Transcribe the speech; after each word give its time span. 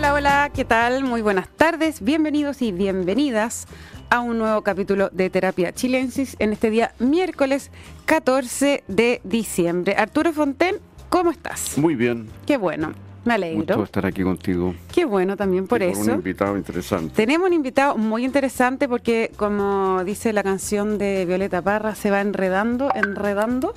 Hola, 0.00 0.14
hola, 0.14 0.50
¿qué 0.54 0.64
tal? 0.64 1.04
Muy 1.04 1.20
buenas 1.20 1.46
tardes, 1.50 2.00
bienvenidos 2.00 2.62
y 2.62 2.72
bienvenidas 2.72 3.66
a 4.08 4.20
un 4.20 4.38
nuevo 4.38 4.62
capítulo 4.62 5.10
de 5.12 5.28
Terapia 5.28 5.74
Chilensis 5.74 6.36
en 6.38 6.54
este 6.54 6.70
día 6.70 6.94
miércoles 6.98 7.70
14 8.06 8.82
de 8.88 9.20
diciembre. 9.24 9.96
Arturo 9.98 10.32
Fonten, 10.32 10.76
¿cómo 11.10 11.30
estás? 11.30 11.76
Muy 11.76 11.96
bien. 11.96 12.30
Qué 12.46 12.56
bueno. 12.56 12.94
Me 13.26 13.34
alegro. 13.34 13.58
Gusto 13.58 13.82
estar 13.82 14.06
aquí 14.06 14.22
contigo. 14.22 14.74
Qué 14.90 15.04
bueno 15.04 15.36
también 15.36 15.66
por 15.66 15.82
eso. 15.82 16.00
un 16.00 16.10
invitado 16.12 16.56
interesante. 16.56 17.14
Tenemos 17.14 17.48
un 17.48 17.52
invitado 17.52 17.98
muy 17.98 18.24
interesante 18.24 18.88
porque, 18.88 19.30
como 19.36 20.02
dice 20.04 20.32
la 20.32 20.42
canción 20.42 20.96
de 20.96 21.26
Violeta 21.26 21.60
Parra, 21.60 21.94
se 21.94 22.10
va 22.10 22.22
enredando, 22.22 22.90
enredando. 22.94 23.74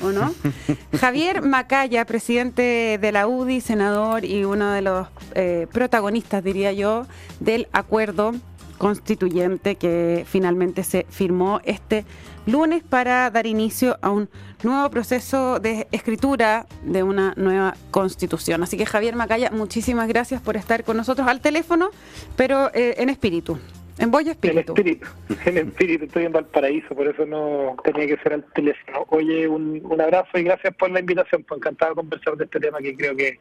¿O 0.00 0.10
no? 0.10 0.34
Javier 0.98 1.42
Macaya, 1.42 2.04
presidente 2.04 2.98
de 3.00 3.12
la 3.12 3.26
UDI, 3.26 3.60
senador 3.60 4.24
y 4.24 4.44
uno 4.44 4.72
de 4.72 4.82
los 4.82 5.08
eh, 5.34 5.66
protagonistas, 5.72 6.42
diría 6.42 6.72
yo, 6.72 7.06
del 7.40 7.68
acuerdo 7.72 8.34
constituyente 8.78 9.76
que 9.76 10.26
finalmente 10.28 10.82
se 10.82 11.06
firmó 11.08 11.60
este 11.64 12.04
lunes 12.46 12.82
para 12.82 13.30
dar 13.30 13.46
inicio 13.46 13.96
a 14.02 14.10
un 14.10 14.28
nuevo 14.64 14.90
proceso 14.90 15.60
de 15.60 15.86
escritura 15.92 16.66
de 16.84 17.04
una 17.04 17.32
nueva 17.36 17.76
constitución. 17.92 18.62
Así 18.62 18.76
que 18.76 18.86
Javier 18.86 19.14
Macaya, 19.14 19.50
muchísimas 19.50 20.08
gracias 20.08 20.42
por 20.42 20.56
estar 20.56 20.82
con 20.82 20.96
nosotros 20.96 21.28
al 21.28 21.40
teléfono, 21.40 21.90
pero 22.34 22.72
eh, 22.74 22.94
en 22.98 23.08
espíritu. 23.08 23.58
En 24.02 24.10
y 24.12 24.30
espíritu. 24.30 24.74
En 24.76 24.88
espíritu, 24.88 25.06
en 25.46 25.58
espíritu, 25.58 26.04
estoy 26.06 26.24
en 26.24 26.32
Valparaíso, 26.32 26.94
por 26.94 27.06
eso 27.06 27.24
no 27.24 27.76
tenía 27.84 28.08
que 28.08 28.16
ser 28.22 28.32
al 28.32 28.44
teléfono. 28.52 29.06
Oye, 29.10 29.46
un, 29.46 29.80
un 29.84 30.00
abrazo 30.00 30.38
y 30.38 30.42
gracias 30.42 30.74
por 30.74 30.90
la 30.90 30.98
invitación, 30.98 31.44
pues 31.44 31.58
encantado 31.58 31.92
de 31.92 31.96
conversar 31.96 32.36
de 32.36 32.44
este 32.44 32.58
tema 32.58 32.78
que 32.78 32.96
creo 32.96 33.14
que, 33.14 33.38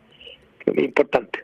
que 0.60 0.72
es 0.72 0.84
importante. 0.84 1.40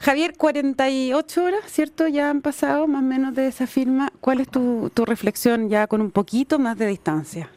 Javier, 0.00 0.32
48 0.38 1.44
horas, 1.44 1.60
¿cierto? 1.66 2.08
Ya 2.08 2.30
han 2.30 2.40
pasado 2.40 2.86
más 2.86 3.02
o 3.02 3.04
menos 3.04 3.34
de 3.34 3.48
esa 3.48 3.66
firma. 3.66 4.10
¿Cuál 4.20 4.40
es 4.40 4.48
tu, 4.48 4.90
tu 4.94 5.04
reflexión 5.04 5.68
ya 5.68 5.86
con 5.86 6.00
un 6.00 6.10
poquito 6.10 6.58
más 6.58 6.78
de 6.78 6.86
distancia? 6.86 7.50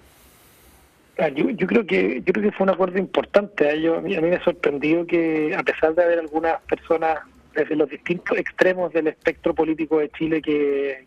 Ah, 1.18 1.30
yo, 1.30 1.52
yo 1.52 1.68
creo 1.68 1.86
que 1.86 2.22
yo 2.26 2.34
creo 2.34 2.50
que 2.50 2.58
fue 2.58 2.64
un 2.64 2.72
acuerdo 2.72 2.98
importante. 2.98 3.70
¿eh? 3.70 3.82
Yo, 3.82 3.96
a, 3.96 4.02
mí, 4.02 4.18
me 4.20 4.44
sorprendido 4.44 5.06
que, 5.06 5.56
a 5.56 5.64
pesar 5.64 5.94
de 5.94 6.04
haber 6.04 6.20
algunas 6.20 6.60
personas 6.64 7.20
desde 7.54 7.76
los 7.76 7.90
distintos 7.90 8.38
extremos 8.38 8.94
del 8.94 9.08
espectro 9.08 9.54
político 9.54 10.00
de 10.00 10.10
Chile 10.10 10.42
que, 10.42 11.06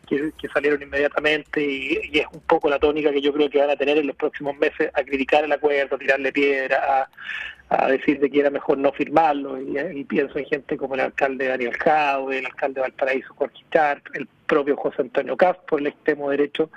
salieron 0.52 0.82
inmediatamente 0.82 1.62
y, 1.62 2.18
es 2.18 2.26
un 2.32 2.40
poco 2.40 2.68
la 2.68 2.78
tónica 2.78 3.10
que 3.10 3.20
yo 3.20 3.32
creo 3.32 3.50
que 3.50 3.58
van 3.58 3.70
a 3.70 3.76
tener 3.76 3.98
en 3.98 4.06
los 4.06 4.16
próximos 4.16 4.56
meses 4.58 4.90
a 4.94 5.02
criticar 5.02 5.44
el 5.44 5.52
acuerdo, 5.52 5.96
a 5.96 5.98
tirarle 5.98 6.32
piedra, 6.32 7.08
a, 7.68 7.88
decir 7.88 8.20
de 8.20 8.30
que 8.30 8.40
era 8.40 8.50
mejor 8.50 8.78
no 8.78 8.92
firmarlo 8.92 9.60
y, 9.60 9.76
y, 9.78 10.04
pienso 10.04 10.38
en 10.38 10.44
gente 10.44 10.76
como 10.76 10.94
el 10.94 11.00
alcalde 11.00 11.48
Daniel 11.48 11.76
Jau, 11.76 12.30
el 12.30 12.46
alcalde 12.46 12.74
de 12.74 12.80
Valparaíso 12.82 13.34
Jorge 13.34 13.64
Chart, 13.72 14.04
el 14.14 14.28
propio 14.46 14.76
José 14.76 15.02
Antonio 15.02 15.36
Castro, 15.36 15.78
el 15.78 15.88
extremo 15.88 16.30
derecho 16.30 16.70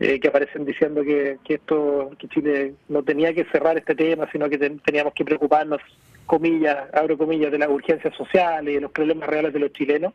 eh, 0.00 0.18
que 0.18 0.28
aparecen 0.28 0.64
diciendo 0.64 1.04
que, 1.04 1.38
que 1.44 1.54
esto 1.54 2.10
que 2.18 2.26
Chile 2.28 2.74
no 2.88 3.04
tenía 3.04 3.32
que 3.32 3.44
cerrar 3.44 3.78
este 3.78 3.94
tema 3.94 4.28
sino 4.32 4.48
que 4.48 4.58
ten, 4.58 4.80
teníamos 4.80 5.12
que 5.14 5.24
preocuparnos 5.24 5.80
comillas, 6.26 6.88
abro 6.92 7.18
comillas, 7.18 7.52
de 7.52 7.58
las 7.58 7.68
urgencias 7.68 8.14
sociales 8.14 8.70
y 8.70 8.74
de 8.74 8.80
los 8.80 8.90
problemas 8.90 9.28
reales 9.28 9.52
de 9.52 9.58
los 9.58 9.72
chilenos. 9.72 10.12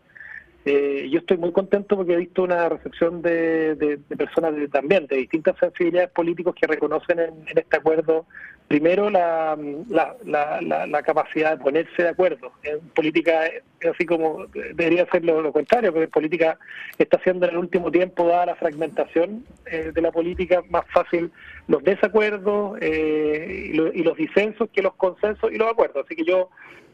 Eh, 0.69 1.07
yo 1.09 1.19
estoy 1.19 1.37
muy 1.37 1.53
contento 1.53 1.95
porque 1.95 2.11
he 2.11 2.17
visto 2.17 2.43
una 2.43 2.67
recepción 2.67 3.21
de, 3.21 3.75
de, 3.75 3.97
personas 4.17 4.53
de, 4.53 4.67
también 4.67 5.07
de 5.07 5.15
distintas 5.15 5.55
sensibilidades 5.59 6.09
políticos 6.09 6.53
que 6.59 6.67
reconocen 6.67 7.19
en, 7.19 7.29
en 7.47 7.57
este 7.57 7.77
acuerdo, 7.77 8.25
primero, 8.67 9.09
la, 9.09 9.57
la, 9.87 10.17
la, 10.25 10.85
la, 10.85 11.03
capacidad 11.03 11.57
de 11.57 11.63
ponerse 11.63 12.03
de 12.03 12.09
acuerdo. 12.09 12.51
En 12.63 12.81
política, 12.89 13.43
así 13.89 14.05
como 14.05 14.47
debería 14.47 15.09
ser 15.09 15.23
lo, 15.23 15.53
contrario, 15.53 15.93
porque 15.93 16.03
en 16.03 16.11
política 16.11 16.59
está 16.97 17.17
siendo 17.23 17.45
en 17.45 17.53
el 17.53 17.59
último 17.59 17.89
tiempo, 17.89 18.27
dada 18.27 18.47
la 18.47 18.55
fragmentación 18.55 19.45
eh, 19.67 19.93
de 19.95 20.01
la 20.01 20.11
política, 20.11 20.63
más 20.69 20.83
fácil 20.91 21.31
los 21.69 21.81
desacuerdos 21.81 22.77
eh, 22.81 23.69
y, 23.71 23.73
lo, 23.73 23.93
y, 23.93 24.03
los 24.03 24.17
disensos 24.17 24.67
que 24.73 24.81
los 24.81 24.95
consensos 24.95 25.49
y 25.49 25.57
los 25.57 25.71
acuerdos. 25.71 26.03
Así 26.05 26.17
que 26.17 26.25
yo, 26.25 26.49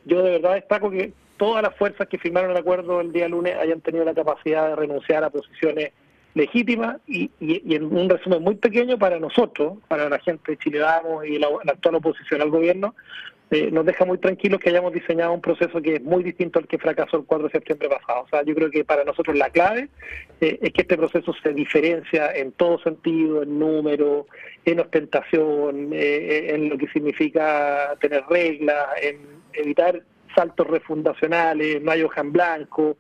yo 0.06 0.22
de 0.22 0.29
verdad 0.33 0.53
destaco 0.53 0.91
que 0.91 1.12
todas 1.38 1.63
las 1.63 1.75
fuerzas 1.75 2.07
que 2.07 2.17
firmaron 2.17 2.51
el 2.51 2.57
acuerdo 2.57 3.01
el 3.01 3.11
día 3.11 3.27
lunes 3.27 3.55
hayan 3.57 3.81
tenido 3.81 4.05
la 4.05 4.13
capacidad 4.13 4.69
de 4.69 4.75
renunciar 4.75 5.23
a 5.23 5.29
posiciones 5.29 5.91
legítimas 6.35 6.97
y, 7.07 7.29
y, 7.39 7.75
en 7.75 7.95
un 7.95 8.09
resumen 8.09 8.41
muy 8.41 8.55
pequeño 8.55 8.97
para 8.97 9.19
nosotros, 9.19 9.77
para 9.88 10.09
la 10.09 10.19
gente 10.19 10.51
de 10.51 11.27
y 11.27 11.38
la, 11.38 11.47
la 11.63 11.73
actual 11.73 11.95
oposición 11.95 12.41
al 12.41 12.49
gobierno, 12.49 12.95
eh, 13.51 13.69
nos 13.71 13.85
deja 13.85 14.03
muy 14.03 14.17
tranquilos 14.17 14.59
que 14.59 14.69
hayamos 14.69 14.94
diseñado 14.94 15.31
un 15.31 15.41
proceso 15.41 15.79
que 15.79 15.97
es 15.97 16.01
muy 16.01 16.23
distinto 16.23 16.57
al 16.57 16.67
que 16.67 16.79
fracasó 16.79 17.17
el 17.17 17.25
4 17.25 17.47
de 17.47 17.51
septiembre 17.51 17.89
pasado. 17.89 18.23
O 18.23 18.27
sea, 18.27 18.41
yo 18.44 18.55
creo 18.55 18.71
que 18.71 18.83
para 18.83 19.03
nosotros 19.03 19.38
la 19.38 19.51
clave 19.51 19.89
eh, 20.41 20.57
es 20.59 20.73
que 20.73 20.81
este 20.81 20.97
proceso 20.97 21.35
se 21.44 21.53
diferencia 21.53 22.33
en 22.33 22.51
todo 22.53 22.79
sentido, 22.79 23.44
en 23.44 23.59
número, 23.59 24.25
en 24.65 24.79
ostentación, 24.79 25.89
eh, 25.94 26.55
en 26.55 26.69
lo 26.69 26.79
que 26.79 26.88
significa 26.88 27.95
tener 28.01 28.23
reglas, 28.27 28.88
en 29.03 29.19
evitar 29.53 30.01
saltos 30.35 30.67
refundacionales, 30.67 31.81
no 31.81 31.91
hay 31.91 32.03
hoja 32.03 32.21
en 32.21 32.31
blanco, 32.31 32.97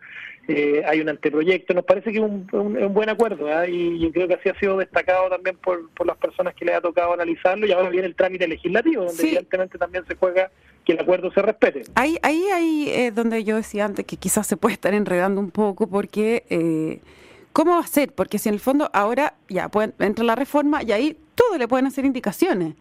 eh, 0.47 0.83
hay 0.85 1.01
un 1.01 1.09
anteproyecto. 1.09 1.73
Nos 1.73 1.85
parece 1.85 2.11
que 2.11 2.17
es 2.17 2.23
un, 2.23 2.47
un, 2.51 2.77
un 2.77 2.93
buen 2.93 3.09
acuerdo 3.09 3.49
¿eh? 3.49 3.69
y 3.71 3.99
yo 3.99 4.11
creo 4.11 4.27
que 4.27 4.35
así 4.35 4.49
ha 4.49 4.59
sido 4.59 4.77
destacado 4.77 5.29
también 5.29 5.57
por, 5.57 5.89
por 5.91 6.05
las 6.05 6.17
personas 6.17 6.53
que 6.55 6.65
les 6.65 6.75
ha 6.75 6.81
tocado 6.81 7.13
analizarlo 7.13 7.65
y 7.65 7.71
ahora 7.71 7.89
viene 7.89 8.07
el 8.07 8.15
trámite 8.15 8.47
legislativo, 8.47 9.05
donde 9.05 9.21
sí. 9.21 9.27
evidentemente 9.27 9.77
también 9.77 10.05
se 10.07 10.15
juega 10.15 10.51
que 10.85 10.93
el 10.93 10.99
acuerdo 10.99 11.31
se 11.31 11.41
respete. 11.41 11.83
Ahí, 11.95 12.17
ahí, 12.23 12.43
ahí 12.53 12.89
es 12.89 13.15
donde 13.15 13.43
yo 13.43 13.55
decía 13.55 13.85
antes 13.85 14.05
que 14.05 14.17
quizás 14.17 14.45
se 14.45 14.57
puede 14.57 14.73
estar 14.73 14.93
enredando 14.93 15.39
un 15.39 15.51
poco 15.51 15.87
porque... 15.87 16.43
Eh, 16.49 16.99
¿Cómo 17.53 17.73
va 17.73 17.81
a 17.81 17.87
ser? 17.87 18.11
Porque 18.11 18.39
si 18.39 18.49
en 18.49 18.55
el 18.55 18.59
fondo 18.59 18.89
ahora 18.93 19.35
ya 19.47 19.69
pueden, 19.69 19.93
entra 19.99 20.25
la 20.25 20.33
reforma 20.33 20.81
y 20.81 20.91
ahí 20.91 21.15
todo 21.35 21.57
le 21.59 21.67
pueden 21.67 21.85
hacer 21.85 22.03
indicaciones. 22.03 22.73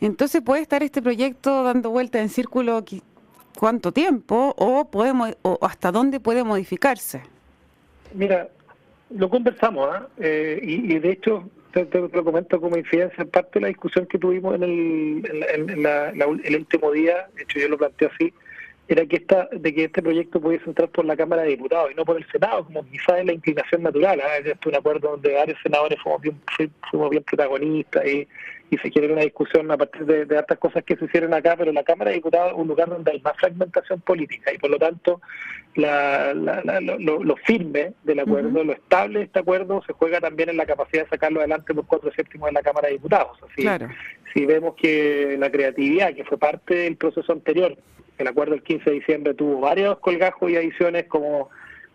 Entonces 0.00 0.40
puede 0.40 0.62
estar 0.62 0.84
este 0.84 1.02
proyecto 1.02 1.64
dando 1.64 1.90
vuelta 1.90 2.20
en 2.20 2.28
círculo 2.28 2.84
cuánto 3.58 3.92
tiempo 3.92 4.54
o, 4.56 4.90
podemos, 4.90 5.36
o 5.42 5.58
hasta 5.62 5.92
dónde 5.92 6.20
puede 6.20 6.44
modificarse? 6.44 7.22
Mira, 8.14 8.48
lo 9.10 9.28
conversamos 9.28 9.88
¿eh? 9.94 10.00
Eh, 10.18 10.60
y, 10.62 10.98
de 10.98 11.12
hecho 11.12 11.48
te, 11.72 11.86
lo 12.12 12.24
comento 12.24 12.60
como 12.60 12.76
incidencia, 12.76 13.24
parte 13.24 13.50
de 13.54 13.60
la 13.60 13.68
discusión 13.68 14.06
que 14.06 14.18
tuvimos 14.18 14.56
en 14.56 14.62
el, 14.62 15.44
en, 15.54 15.70
en 15.70 15.82
la, 15.82 16.12
la, 16.12 16.24
el 16.24 16.56
último 16.56 16.90
día, 16.90 17.28
de 17.34 17.42
hecho 17.42 17.60
yo 17.60 17.68
lo 17.68 17.78
planteo 17.78 18.10
así, 18.12 18.32
era 18.90 19.06
que 19.06 19.16
esta, 19.16 19.48
de 19.52 19.72
que 19.72 19.84
este 19.84 20.02
proyecto 20.02 20.40
pudiese 20.40 20.64
entrar 20.64 20.88
por 20.88 21.04
la 21.04 21.16
Cámara 21.16 21.42
de 21.42 21.50
Diputados 21.50 21.92
y 21.92 21.94
no 21.94 22.04
por 22.04 22.16
el 22.16 22.26
Senado, 22.32 22.64
como 22.64 22.84
quizás 22.90 23.20
es 23.20 23.24
la 23.24 23.32
inclinación 23.32 23.84
natural. 23.84 24.20
Este 24.38 24.50
es 24.50 24.66
un 24.66 24.74
acuerdo 24.74 25.12
donde 25.12 25.32
varios 25.32 25.58
senadores 25.62 25.96
fuimos 26.02 26.20
bien, 26.20 26.40
fuimos 26.90 27.10
bien 27.10 27.22
protagonistas 27.22 28.04
y, 28.04 28.26
y 28.70 28.78
se 28.78 28.90
quiere 28.90 29.12
una 29.12 29.22
discusión 29.22 29.70
a 29.70 29.76
partir 29.76 30.06
de, 30.06 30.24
de 30.24 30.38
hartas 30.38 30.58
cosas 30.58 30.84
que 30.84 30.96
se 30.96 31.04
hicieron 31.04 31.34
acá, 31.34 31.56
pero 31.58 31.72
la 31.72 31.82
Cámara 31.82 32.10
de 32.10 32.16
Diputados 32.16 32.52
es 32.52 32.58
un 32.58 32.68
lugar 32.68 32.88
donde 32.88 33.10
hay 33.10 33.20
más 33.20 33.36
fragmentación 33.36 34.00
política 34.00 34.52
y 34.52 34.58
por 34.58 34.70
lo 34.70 34.78
tanto 34.78 35.20
la, 35.74 36.32
la, 36.34 36.62
la, 36.62 36.80
lo, 36.80 37.22
lo, 37.22 37.36
firme 37.36 37.94
del 38.04 38.20
acuerdo, 38.20 38.48
uh 38.48 38.62
-huh. 38.62 38.66
lo 38.66 38.72
estable 38.72 39.18
de 39.18 39.24
este 39.24 39.40
acuerdo 39.40 39.82
se 39.86 39.92
juega 39.92 40.20
también 40.20 40.50
en 40.50 40.56
la 40.56 40.66
capacidad 40.66 41.02
de 41.02 41.10
sacarlo 41.10 41.40
adelante 41.40 41.74
por 41.74 41.86
cuatro 41.86 42.12
séptimos 42.12 42.48
de 42.48 42.52
la 42.52 42.62
Cámara 42.62 42.86
de 42.86 42.94
Diputados. 42.94 43.38
Así, 43.42 43.62
claro. 43.62 43.88
Si 44.32 44.46
vemos 44.46 44.76
que 44.76 45.36
la 45.38 45.50
creatividad, 45.50 46.14
que 46.14 46.24
fue 46.24 46.38
parte 46.38 46.74
del 46.74 46.96
proceso 46.96 47.32
anterior, 47.32 47.76
el 48.18 48.28
acuerdo 48.28 48.52
del 48.52 48.62
15 48.62 48.90
de 48.90 48.96
diciembre 48.96 49.34
tuvo 49.34 49.60
varios 49.60 49.98
colgajos 49.98 50.50
y 50.50 50.56
adiciones 50.56 51.06
como 51.06 51.50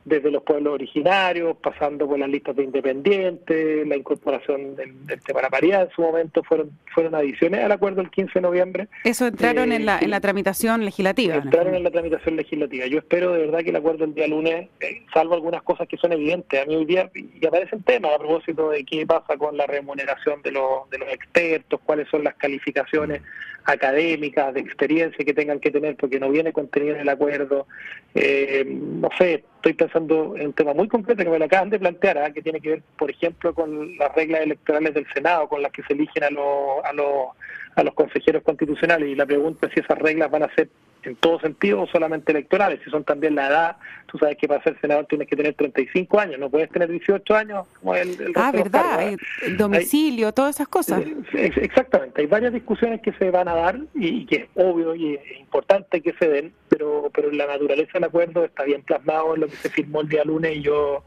desde 0.06 0.32
los 0.32 0.44
pueblos 0.44 0.76
originarios, 0.76 1.58
pasando 1.58 2.08
por 2.08 2.20
las 2.20 2.30
listas 2.30 2.56
de 2.56 2.64
independientes, 2.64 3.88
la 3.88 3.96
incorporación 3.96 4.76
del, 4.76 5.06
del 5.06 5.22
tema 5.22 5.40
de 5.40 5.44
la 5.44 5.50
paridad 5.50 5.82
en 5.84 5.90
su 5.90 6.02
momento, 6.02 6.44
fueron 6.44 6.72
fueron 6.96 7.14
adiciones 7.14 7.64
al 7.64 7.72
acuerdo 7.72 8.02
del 8.02 8.10
15 8.10 8.32
de 8.36 8.42
noviembre. 8.42 8.88
Eso 9.04 9.28
entraron 9.28 9.72
eh, 9.72 9.76
en, 9.76 9.86
la, 9.86 10.00
en 10.00 10.10
la 10.10 10.22
tramitación 10.22 10.86
legislativa. 10.86 11.36
Entraron 11.36 11.72
¿no? 11.72 11.78
en 11.78 11.84
la 11.84 11.92
tramitación 11.92 12.38
legislativa. 12.38 12.88
Yo 12.88 13.00
espero 13.00 13.34
de 13.34 13.46
verdad 13.46 13.60
que 13.60 13.70
el 13.70 13.76
acuerdo 13.76 14.06
del 14.06 14.16
día 14.16 14.28
lunes, 14.28 14.70
eh, 14.80 15.04
salvo 15.14 15.36
algunas 15.36 15.62
cosas 15.62 15.88
que 15.88 15.98
son 15.98 16.14
evidentes, 16.14 16.62
a 16.62 16.66
mí 16.66 16.76
hoy 16.76 16.86
día, 16.86 17.12
y 17.14 17.46
aparecen 17.46 17.84
temas 17.84 18.14
a 18.16 18.18
propósito 18.18 18.70
de 18.70 18.86
qué 18.86 19.06
pasa 19.06 19.38
con 19.38 19.58
la 19.58 19.68
remuneración 19.68 20.42
de 20.42 20.52
los, 20.52 20.90
de 20.90 21.00
los 21.00 21.10
expertos, 21.10 21.82
cuáles 21.86 22.08
son 22.10 22.24
las 22.24 22.36
calificaciones 22.36 23.22
académicas, 23.66 24.54
de 24.54 24.62
experiencia 24.62 25.26
que 25.26 25.34
tengan 25.34 25.60
que 25.60 25.72
tener, 25.72 25.98
porque 25.98 26.20
no 26.20 26.30
viene 26.30 26.54
contenido 26.54 26.96
en 26.96 27.02
el 27.02 27.10
acuerdo. 27.10 27.68
Eh, 28.14 28.64
no 28.66 29.10
sé, 29.18 29.44
estoy 29.66 29.74
pensando 29.74 30.36
en 30.38 30.48
un 30.48 30.54
tema 30.54 30.76
muy 30.76 30.88
concreto 30.88 31.24
que 31.24 31.30
me 31.30 31.40
lo 31.40 31.46
acaban 31.46 31.72
de 31.72 31.80
plantear, 31.80 32.18
¿eh? 32.18 32.34
que 32.34 32.44
tiene 32.44 32.62
que 32.62 32.70
ver, 32.70 32.84
por 33.00 33.10
ejemplo, 33.10 33.52
con 33.56 33.98
las 33.98 34.14
reglas 34.14 34.42
electorales 34.42 34.94
del 34.94 35.08
Senado, 35.12 35.50
con 35.50 35.64
las 35.64 35.72
que 35.72 35.82
se 35.84 35.94
eligen 35.94 36.24
a 36.24 36.30
los, 36.30 36.86
a 36.86 36.94
los, 36.94 37.30
a 37.76 37.84
los 37.84 37.94
consejeros 37.96 38.44
constitucionales. 38.44 39.10
Y 39.10 39.16
la 39.16 39.26
pregunta 39.26 39.66
es 39.66 39.74
si 39.74 39.80
esas 39.80 39.98
reglas 39.98 40.30
van 40.30 40.44
a 40.44 40.54
ser 40.54 40.70
en 41.06 41.16
todo 41.16 41.40
sentido 41.40 41.82
o 41.82 41.88
solamente 41.88 42.32
electorales, 42.32 42.80
si 42.84 42.90
son 42.90 43.04
también 43.04 43.36
la 43.36 43.48
edad, 43.48 43.78
tú 44.06 44.18
sabes 44.18 44.38
que 44.38 44.48
para 44.48 44.64
ser 44.64 44.80
senador 44.80 45.06
tienes 45.06 45.28
que 45.28 45.36
tener 45.36 45.54
35 45.54 46.20
años, 46.20 46.40
no 46.40 46.50
puedes 46.50 46.70
tener 46.70 46.90
18 46.90 47.36
años 47.36 47.68
como 47.80 47.96
el, 47.96 48.10
el 48.22 48.34
Ah, 48.36 48.52
verdad, 48.52 49.16
el 49.44 49.58
domicilio, 49.58 50.32
todas 50.32 50.56
esas 50.56 50.68
cosas. 50.68 51.02
Eh, 51.34 51.52
exactamente, 51.58 52.22
hay 52.22 52.28
varias 52.28 52.54
discusiones 52.54 53.02
que 53.02 53.14
se 53.14 53.32
van 53.32 53.48
a 53.48 53.56
dar 53.56 53.80
y, 53.94 54.26
que 54.26 54.36
es 54.36 54.46
obvio 54.56 54.96
y 54.96 55.16
es 55.16 55.40
importante 55.40 56.02
que 56.02 56.14
se 56.14 56.28
den, 56.28 56.54
pero, 56.70 57.10
pero 57.14 57.32
la 57.32 57.48
naturaleza 57.48 57.92
del 57.96 58.06
acuerdo 58.06 58.46
está 58.46 58.64
bien 58.64 58.82
plasmado 58.84 59.36
en 59.36 59.42
lo 59.42 59.48
que 59.48 59.56
se 59.56 59.70
firmó 59.70 60.02
el 60.02 60.10
día 60.10 60.24
lunes 60.24 60.58
y 60.58 60.62
yo 60.62 61.04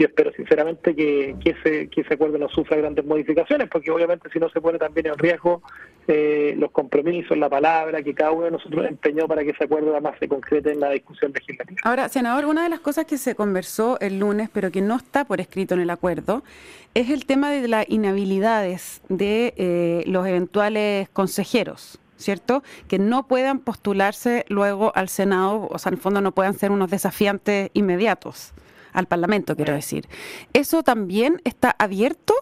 y 0.00 0.04
espero 0.04 0.32
sinceramente 0.32 0.96
que, 0.96 1.36
que, 1.44 1.50
ese, 1.50 1.88
que 1.90 2.00
ese 2.00 2.14
acuerdo 2.14 2.38
no 2.38 2.48
sufra 2.48 2.78
grandes 2.78 3.04
modificaciones, 3.04 3.68
porque 3.68 3.90
obviamente 3.90 4.30
si 4.32 4.38
no 4.38 4.48
se 4.48 4.58
pone 4.58 4.78
también 4.78 5.08
en 5.08 5.18
riesgo 5.18 5.60
eh, 6.08 6.54
los 6.56 6.70
compromisos, 6.70 7.36
la 7.36 7.50
palabra 7.50 8.02
que 8.02 8.14
cada 8.14 8.30
uno 8.30 8.46
de 8.46 8.52
nosotros 8.52 8.86
empeñó 8.86 9.28
para 9.28 9.44
que 9.44 9.50
ese 9.50 9.64
acuerdo 9.64 9.90
además 9.90 10.14
se 10.18 10.26
concrete 10.26 10.72
en 10.72 10.80
la 10.80 10.88
discusión 10.88 11.34
legislativa. 11.34 11.78
Ahora, 11.84 12.08
senador, 12.08 12.46
una 12.46 12.62
de 12.62 12.70
las 12.70 12.80
cosas 12.80 13.04
que 13.04 13.18
se 13.18 13.34
conversó 13.34 14.00
el 14.00 14.18
lunes, 14.18 14.48
pero 14.50 14.70
que 14.70 14.80
no 14.80 14.96
está 14.96 15.26
por 15.26 15.38
escrito 15.38 15.74
en 15.74 15.80
el 15.80 15.90
acuerdo, 15.90 16.44
es 16.94 17.10
el 17.10 17.26
tema 17.26 17.50
de 17.50 17.68
las 17.68 17.84
inhabilidades 17.90 19.02
de 19.10 19.52
eh, 19.58 20.02
los 20.06 20.26
eventuales 20.26 21.10
consejeros. 21.10 22.00
¿cierto? 22.16 22.62
Que 22.86 22.98
no 22.98 23.26
puedan 23.26 23.60
postularse 23.60 24.44
luego 24.48 24.92
al 24.94 25.08
Senado, 25.08 25.68
o 25.70 25.78
sea, 25.78 25.88
en 25.88 25.94
el 25.94 26.00
fondo 26.02 26.20
no 26.20 26.32
puedan 26.32 26.52
ser 26.52 26.70
unos 26.70 26.90
desafiantes 26.90 27.70
inmediatos 27.72 28.52
al 28.92 29.06
Parlamento, 29.06 29.56
quiero 29.56 29.74
decir. 29.74 30.06
¿Eso 30.52 30.82
también 30.82 31.40
está 31.44 31.74
abierto? 31.78 32.34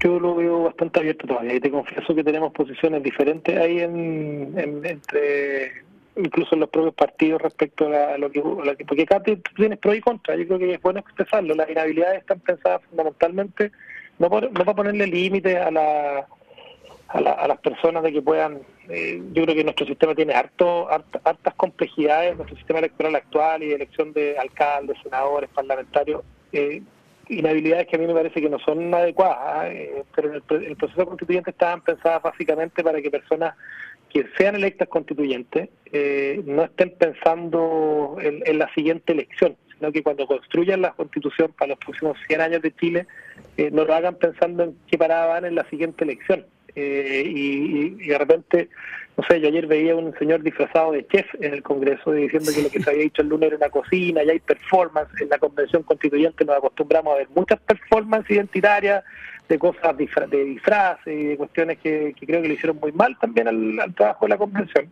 Yo 0.00 0.18
lo 0.18 0.34
veo 0.34 0.64
bastante 0.64 1.00
abierto 1.00 1.26
todavía 1.26 1.54
y 1.54 1.60
te 1.60 1.70
confieso 1.70 2.14
que 2.14 2.24
tenemos 2.24 2.52
posiciones 2.52 3.02
diferentes 3.02 3.56
ahí 3.58 3.80
en, 3.80 4.54
entre 4.56 5.84
incluso 6.16 6.54
en 6.54 6.60
los 6.60 6.70
propios 6.70 6.94
partidos 6.94 7.42
respecto 7.42 7.86
a, 7.86 8.18
lo, 8.18 8.30
que, 8.30 8.42
porque 8.86 9.02
acá 9.02 9.22
tienes 9.22 9.78
pro 9.78 9.94
y 9.94 10.00
contra, 10.00 10.36
yo 10.36 10.46
creo 10.46 10.58
que 10.58 10.74
es 10.74 10.82
bueno 10.82 11.00
expresarlo, 11.00 11.54
las 11.54 11.70
inhabilidades 11.70 12.20
están 12.20 12.40
pensadas 12.40 12.82
fundamentalmente 12.88 13.70
no, 14.18 14.28
por, 14.28 14.44
no 14.44 14.64
para 14.64 14.74
ponerle 14.74 15.06
límites 15.06 15.56
a 15.56 15.70
la 15.70 16.26
a, 17.12 17.48
las 17.48 17.58
personas 17.58 18.02
de 18.02 18.12
que 18.12 18.22
puedan, 18.22 18.60
eh, 18.92 19.22
yo 19.32 19.44
creo 19.44 19.54
que 19.54 19.62
nuestro 19.62 19.86
sistema 19.86 20.16
tiene 20.16 20.34
harto, 20.34 20.90
hartas 20.90 21.54
complejidades, 21.54 22.36
nuestro 22.36 22.56
sistema 22.56 22.80
electoral 22.80 23.14
actual 23.14 23.62
y 23.62 23.68
de 23.68 23.76
elección 23.76 24.12
de 24.12 24.36
alcaldes, 24.36 24.98
senadores, 25.04 25.48
parlamentarios, 25.50 26.22
eh, 26.52 26.82
inhabilidades 27.28 27.86
que 27.86 27.94
a 27.94 27.98
mí 28.00 28.08
me 28.08 28.14
parece 28.14 28.40
que 28.40 28.48
no 28.48 28.58
son 28.58 28.92
adecuadas, 28.92 29.70
eh, 29.70 30.02
pero 30.14 30.30
en 30.30 30.34
el, 30.64 30.76
proceso 30.76 31.06
constituyente 31.06 31.50
estaban 31.50 31.82
pensadas 31.82 32.20
básicamente 32.20 32.82
para 32.82 33.00
que 33.00 33.12
personas 33.12 33.54
que 34.08 34.26
sean 34.36 34.56
electas 34.56 34.88
constituyentes 34.88 35.68
eh, 35.92 36.42
no 36.44 36.64
estén 36.64 36.90
pensando 36.98 38.16
en, 38.20 38.42
en, 38.44 38.58
la 38.58 38.74
siguiente 38.74 39.12
elección, 39.12 39.56
sino 39.78 39.92
que 39.92 40.02
cuando 40.02 40.26
construyan 40.26 40.82
la 40.82 40.94
constitución 40.94 41.52
para 41.56 41.68
los 41.68 41.78
próximos 41.78 42.18
100 42.26 42.40
años 42.40 42.62
de 42.62 42.74
Chile, 42.74 43.06
no 43.70 43.84
lo 43.84 43.94
hagan 43.94 44.16
pensando 44.16 44.64
en 44.64 44.76
qué 44.88 44.98
parada 44.98 45.26
van 45.26 45.44
en 45.44 45.54
la 45.54 45.68
siguiente 45.68 46.02
elección. 46.02 46.44
Eh, 46.74 47.22
y, 47.26 47.90
de 48.08 48.18
repente, 48.18 48.68
no 49.16 49.24
sé, 49.28 49.40
yo 49.40 49.48
ayer 49.48 49.66
veía 49.66 49.94
un 49.94 50.16
señor 50.18 50.42
disfrazado 50.42 50.92
de 50.92 51.06
chef 51.06 51.26
en 51.40 51.54
el 51.54 51.62
Congreso 51.62 52.12
diciendo 52.12 52.50
que 52.54 52.62
lo 52.62 52.70
que 52.70 52.82
se 52.82 52.90
había 52.90 53.02
dicho 53.02 53.22
el 53.22 53.28
lunes 53.28 53.48
era 53.48 53.56
una 53.56 53.70
cocina, 53.70 54.22
y 54.22 54.30
hay 54.30 54.40
performance, 54.40 55.10
en 55.20 55.28
la 55.28 55.38
Convención 55.38 55.82
Constituyente 55.82 56.44
nos 56.44 56.56
acostumbramos 56.56 57.14
a 57.14 57.18
ver 57.18 57.28
muchas 57.34 57.60
performances 57.60 58.30
identitarias 58.30 59.04
de 59.48 59.58
cosas 59.58 59.96
de 59.96 60.44
disfraces 60.44 61.12
y 61.12 61.24
de 61.24 61.36
cuestiones 61.36 61.78
que, 61.78 62.14
creo 62.18 62.40
que 62.40 62.48
le 62.48 62.54
hicieron 62.54 62.78
muy 62.80 62.92
mal 62.92 63.18
también 63.18 63.48
al, 63.48 63.94
trabajo 63.94 64.26
de 64.26 64.30
la 64.30 64.38
Convención. 64.38 64.90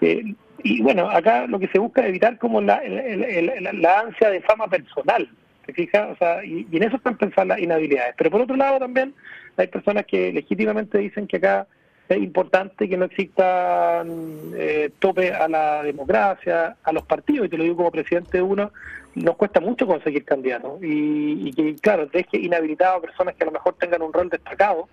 Eh, 0.00 0.34
y 0.62 0.80
bueno, 0.82 1.10
acá 1.10 1.46
lo 1.46 1.58
que 1.58 1.68
se 1.68 1.78
busca 1.78 2.02
es 2.02 2.08
evitar 2.08 2.38
como 2.38 2.60
la, 2.60 2.80
la 2.84 4.00
ansia 4.00 4.30
de 4.30 4.40
fama 4.42 4.68
personal, 4.68 5.28
¿te 5.66 5.72
fijas? 5.72 6.10
O 6.12 6.16
sea, 6.16 6.44
y, 6.44 6.66
en 6.72 6.82
eso 6.82 6.96
están 6.96 7.16
pensadas 7.16 7.48
las 7.48 7.58
inhabilidades. 7.58 8.14
Pero 8.16 8.30
por 8.30 8.40
otro 8.40 8.56
lado 8.56 8.78
también 8.78 9.14
hay 9.56 9.68
personas 9.68 10.06
que 10.06 10.32
legítimamente 10.32 10.98
dicen 10.98 11.26
que 11.26 11.38
acá 11.38 11.66
es 12.08 12.18
importante 12.18 12.88
que 12.88 12.96
no 12.96 13.06
existan 13.06 14.52
eh, 14.54 14.90
tope 14.98 15.32
a 15.32 15.48
la 15.48 15.82
democracia, 15.82 16.76
a 16.82 16.92
los 16.92 17.04
partidos, 17.04 17.46
y 17.46 17.48
te 17.48 17.56
lo 17.56 17.64
digo 17.64 17.76
como 17.76 17.90
presidente 17.90 18.38
de 18.38 18.42
uno, 18.42 18.72
nos 19.14 19.36
cuesta 19.36 19.60
mucho 19.60 19.86
conseguir 19.86 20.24
candidatos. 20.24 20.78
Y, 20.82 21.52
que, 21.52 21.74
claro, 21.76 22.06
deje 22.06 22.38
inhabilitado 22.38 22.98
a 22.98 23.00
personas 23.00 23.34
que 23.34 23.42
a 23.42 23.46
lo 23.46 23.52
mejor 23.52 23.74
tengan 23.74 24.02
un 24.02 24.12
rol 24.12 24.28
destacado. 24.28 24.88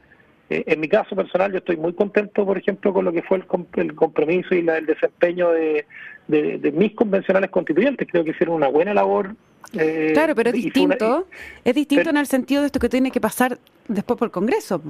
Eh, 0.50 0.64
en 0.68 0.80
mi 0.80 0.88
caso 0.88 1.16
personal, 1.16 1.52
yo 1.52 1.60
estoy 1.60 1.78
muy 1.78 1.94
contento, 1.94 2.46
por 2.46 2.58
ejemplo, 2.58 2.94
con 2.94 3.06
lo 3.06 3.14
que 3.14 3.22
fue 3.22 3.38
el, 3.38 3.96
compromiso 3.96 4.56
y 4.56 4.68
el 4.68 4.86
desempeño 4.86 5.52
de, 5.52 5.86
de, 6.28 6.72
mis 6.72 6.94
convencionales 6.94 7.50
constituyentes. 7.50 8.08
Creo 8.10 8.24
que 8.24 8.32
hicieron 8.32 8.56
una 8.56 8.68
buena 8.68 8.94
labor 8.94 9.36
eh, 9.74 10.12
claro, 10.14 10.36
pero 10.36 10.50
es 10.50 10.56
distinto. 10.56 11.28
es 11.64 11.74
distinto 11.74 12.10
en 12.10 12.18
el 12.18 12.28
sentido 12.28 12.62
de 12.62 12.68
esto 12.68 12.80
que 12.80 12.90
tiene 12.90 13.12
que 13.12 13.22
pasar 13.22 13.58
después 13.88 14.20
por 14.20 14.28
el 14.28 14.32
Congreso, 14.32 14.82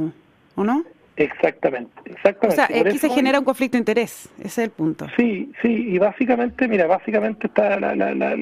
¿o 0.55 0.63
no? 0.63 0.83
Exactamente, 1.15 1.93
exactamente. 2.05 2.61
O 2.61 2.65
sea, 2.67 2.81
aquí 2.81 2.97
se 2.97 3.09
genera 3.09 3.37
un 3.37 3.45
conflicto 3.45 3.77
de 3.77 3.79
interés, 3.79 4.29
ese 4.39 4.47
es 4.47 4.57
el 4.57 4.69
punto. 4.71 5.07
Sí, 5.15 5.51
sí, 5.61 5.93
y 5.93 5.99
básicamente, 5.99 6.67
mira, 6.67 6.87
básicamente 6.87 7.45
está 7.47 7.79
la, 7.79 7.95
la, 7.95 8.35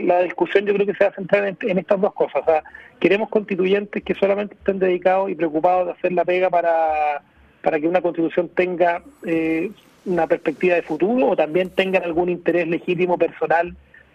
la, 0.00 0.22
discusión 0.22 0.64
yo 0.64 0.72
creo 0.74 0.86
que 0.86 0.94
se 0.94 1.04
va 1.04 1.10
a 1.10 1.14
centrar 1.14 1.56
en, 1.60 1.78
estas 1.78 2.00
dos 2.00 2.14
cosas. 2.14 2.42
O 2.42 2.44
sea, 2.44 2.62
queremos 3.00 3.28
constituyentes 3.28 4.04
que 4.04 4.14
solamente 4.14 4.54
estén 4.54 4.78
dedicados 4.78 5.30
y 5.30 5.34
preocupados 5.34 5.86
de 5.86 5.92
hacer 5.94 6.12
la 6.12 6.24
pega 6.24 6.48
para, 6.48 7.22
para 7.60 7.80
que 7.80 7.88
una 7.88 8.00
constitución 8.00 8.48
tenga 8.50 9.02
eh, 9.26 9.72
una 10.04 10.28
perspectiva 10.28 10.76
de 10.76 10.82
futuro 10.82 11.30
o 11.30 11.36
también 11.36 11.70
tengan 11.70 12.04
algún 12.04 12.28
interés 12.28 12.68
legítimo 12.68 13.18
personal 13.18 13.74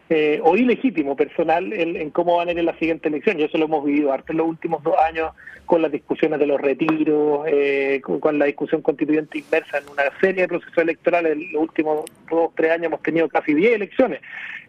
eh, 0.09 0.39
o 0.41 0.55
ilegítimo 0.55 1.17
personal 1.17 1.73
en, 1.73 2.09
cómo 2.11 2.37
van 2.37 2.47
a 2.47 2.51
ir 2.53 2.59
en 2.59 2.65
la 2.65 2.77
siguiente 2.79 3.09
elección. 3.09 3.39
Y 3.39 3.43
eso 3.43 3.57
lo 3.57 3.65
hemos 3.65 3.83
vivido 3.83 4.13
harto 4.13 4.31
los 4.31 4.47
últimos 4.47 4.81
dos 4.81 4.95
años 5.05 5.31
con 5.65 5.81
las 5.81 5.91
discusiones 5.91 6.39
de 6.39 6.47
los 6.47 6.61
retiros, 6.61 7.45
eh, 7.47 7.99
con, 8.01 8.39
la 8.39 8.45
discusión 8.45 8.81
constituyente 8.81 9.39
inmersa 9.39 9.79
en 9.79 9.89
una 9.89 10.03
serie 10.21 10.43
de 10.43 10.47
procesos 10.47 10.77
electorales. 10.77 11.33
En 11.33 11.51
los 11.51 11.63
últimos 11.63 12.05
dos 12.29 12.51
tres 12.55 12.71
años 12.71 12.85
hemos 12.85 13.01
tenido 13.01 13.27
casi 13.27 13.53
diez 13.53 13.73
elecciones. 13.73 14.21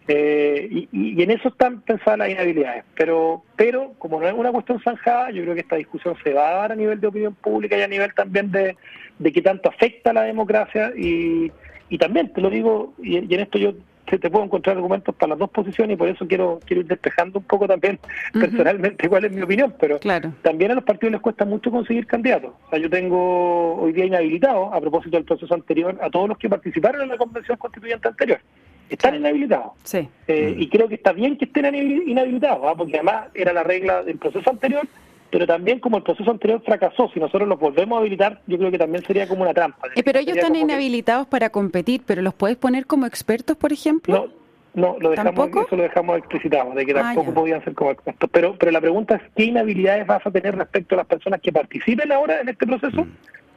Eh, 0.08 0.88
y, 0.90 1.22
en 1.22 1.30
eso 1.30 1.50
están 1.50 1.82
pensadas 1.82 2.18
las 2.18 2.30
inhabilidades. 2.30 2.84
Pero, 2.96 3.44
pero 3.54 3.92
como 3.98 4.20
no 4.20 4.26
es 4.26 4.34
una 4.34 4.50
cuestión 4.50 4.80
zanjada, 4.80 5.30
yo 5.30 5.42
creo 5.42 5.54
que 5.54 5.60
esta 5.60 5.76
discusión 5.76 6.16
se 6.24 6.32
va 6.32 6.48
a 6.48 6.54
dar 6.54 6.72
a 6.72 6.76
nivel 6.76 7.00
de 7.00 7.06
opinión 7.06 7.34
pública 7.36 7.78
y 7.78 7.82
a 7.82 7.88
nivel 7.88 8.12
también 8.12 8.50
de, 8.50 8.76
de 9.20 9.32
qué 9.32 9.40
tanto 9.40 9.68
afecta 9.68 10.10
a 10.10 10.14
la 10.14 10.22
democracia. 10.22 10.92
Y, 10.96 11.52
y 11.90 11.98
también 11.98 12.32
te 12.32 12.40
lo 12.40 12.50
digo, 12.50 12.94
y 13.00 13.16
en 13.16 13.40
esto 13.40 13.58
yo 13.58 13.74
te, 14.16 14.30
puedo 14.30 14.44
encontrar 14.44 14.76
argumentos 14.76 15.14
para 15.14 15.30
las 15.30 15.38
dos 15.38 15.50
posiciones 15.50 15.94
y 15.94 15.96
por 15.98 16.08
eso 16.08 16.26
quiero 16.26 16.60
quiero 16.64 16.80
ir 16.80 16.86
despejando 16.86 17.38
un 17.38 17.44
poco 17.44 17.66
también 17.66 17.98
personalmente 18.32 19.08
cuál 19.08 19.24
es 19.26 19.32
mi 19.32 19.42
opinión, 19.42 19.74
pero 19.78 19.98
también 20.42 20.70
a 20.70 20.74
los 20.74 20.84
partidos 20.84 21.12
les 21.12 21.20
cuesta 21.20 21.44
mucho 21.44 21.70
conseguir 21.70 22.06
candidatos. 22.06 22.52
O 22.66 22.70
sea, 22.70 22.78
yo 22.78 22.88
tengo 22.88 23.74
hoy 23.76 23.92
día 23.92 24.06
inhabilitado, 24.06 24.72
a 24.72 24.80
propósito 24.80 25.16
del 25.16 25.24
proceso 25.24 25.52
anterior, 25.54 25.98
a 26.00 26.08
todos 26.10 26.28
los 26.28 26.38
que 26.38 26.48
participaron 26.48 27.02
en 27.02 27.08
la 27.08 27.16
convención 27.16 27.58
constituyente 27.58 28.08
anterior. 28.08 28.40
Están 28.88 29.16
inhabilitados. 29.16 29.72
Sí. 29.84 30.08
Eh, 30.26 30.54
y 30.56 30.68
creo 30.70 30.88
que 30.88 30.94
está 30.94 31.12
bien 31.12 31.36
que 31.36 31.44
estén 31.44 31.74
inhabilitados, 31.74 32.60
¿ah? 32.64 32.74
porque 32.74 32.94
además 32.94 33.26
era 33.34 33.52
la 33.52 33.62
regla 33.62 34.02
del 34.02 34.16
proceso 34.16 34.48
anterior 34.48 34.86
pero 35.30 35.46
también 35.46 35.78
como 35.80 35.98
el 35.98 36.02
proceso 36.02 36.30
anterior 36.30 36.62
fracasó, 36.64 37.10
si 37.12 37.20
nosotros 37.20 37.48
los 37.48 37.58
volvemos 37.58 37.96
a 37.96 38.00
habilitar, 38.00 38.40
yo 38.46 38.58
creo 38.58 38.70
que 38.70 38.78
también 38.78 39.04
sería 39.04 39.28
como 39.28 39.42
una 39.42 39.52
trampa. 39.52 39.88
Eh, 39.94 40.02
pero 40.02 40.18
ellos 40.18 40.36
están 40.36 40.56
inhabilitados 40.56 41.26
para 41.26 41.50
competir, 41.50 42.02
pero 42.06 42.22
¿los 42.22 42.34
puedes 42.34 42.56
poner 42.56 42.86
como 42.86 43.06
expertos, 43.06 43.56
por 43.56 43.72
ejemplo? 43.72 44.30
No, 44.74 44.92
no 44.92 44.96
lo 45.00 45.10
dejamos, 45.10 45.48
eso 45.48 45.76
lo 45.76 45.82
dejamos 45.82 46.18
explicitado, 46.18 46.72
de 46.72 46.86
que 46.86 46.92
ah, 46.92 47.02
tampoco 47.02 47.34
podían 47.34 47.62
ser 47.64 47.74
como 47.74 47.90
expertos. 47.90 48.30
Pero, 48.32 48.56
pero 48.58 48.72
la 48.72 48.80
pregunta 48.80 49.16
es, 49.16 49.22
¿qué 49.36 49.44
inhabilidades 49.44 50.06
vas 50.06 50.26
a 50.26 50.30
tener 50.30 50.56
respecto 50.56 50.94
a 50.94 50.98
las 50.98 51.06
personas 51.06 51.40
que 51.40 51.52
participen 51.52 52.10
ahora 52.10 52.40
en 52.40 52.48
este 52.48 52.66
proceso, 52.66 53.04
mm. 53.04 53.10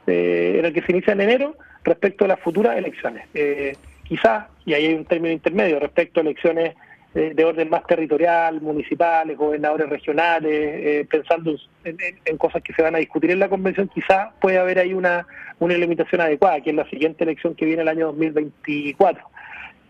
eh, 0.08 0.56
en 0.58 0.64
el 0.66 0.72
que 0.72 0.82
se 0.82 0.92
inicia 0.92 1.14
en 1.14 1.22
enero, 1.22 1.56
respecto 1.84 2.26
a 2.26 2.28
las 2.28 2.40
futuras 2.40 2.76
elecciones? 2.76 3.26
Eh, 3.32 3.76
quizás, 4.04 4.46
y 4.66 4.74
ahí 4.74 4.86
hay 4.86 4.94
un 4.94 5.06
término 5.06 5.32
intermedio, 5.32 5.80
respecto 5.80 6.20
a 6.20 6.22
elecciones 6.22 6.74
de 7.14 7.44
orden 7.44 7.68
más 7.68 7.86
territorial, 7.86 8.60
municipales, 8.62 9.36
gobernadores 9.36 9.88
regionales, 9.90 10.50
eh, 10.50 11.06
pensando 11.10 11.54
en, 11.84 12.38
cosas 12.38 12.62
que 12.62 12.72
se 12.72 12.80
van 12.80 12.94
a 12.94 12.98
discutir 12.98 13.30
en 13.30 13.38
la 13.38 13.50
convención, 13.50 13.88
quizá 13.88 14.32
puede 14.40 14.58
haber 14.58 14.78
ahí 14.78 14.94
una, 14.94 15.26
una 15.58 15.74
limitación 15.74 16.22
adecuada, 16.22 16.62
que 16.62 16.70
es 16.70 16.76
la 16.76 16.88
siguiente 16.88 17.24
elección 17.24 17.54
que 17.54 17.66
viene 17.66 17.82
el 17.82 17.88
año 17.88 18.06
2024. 18.06 19.22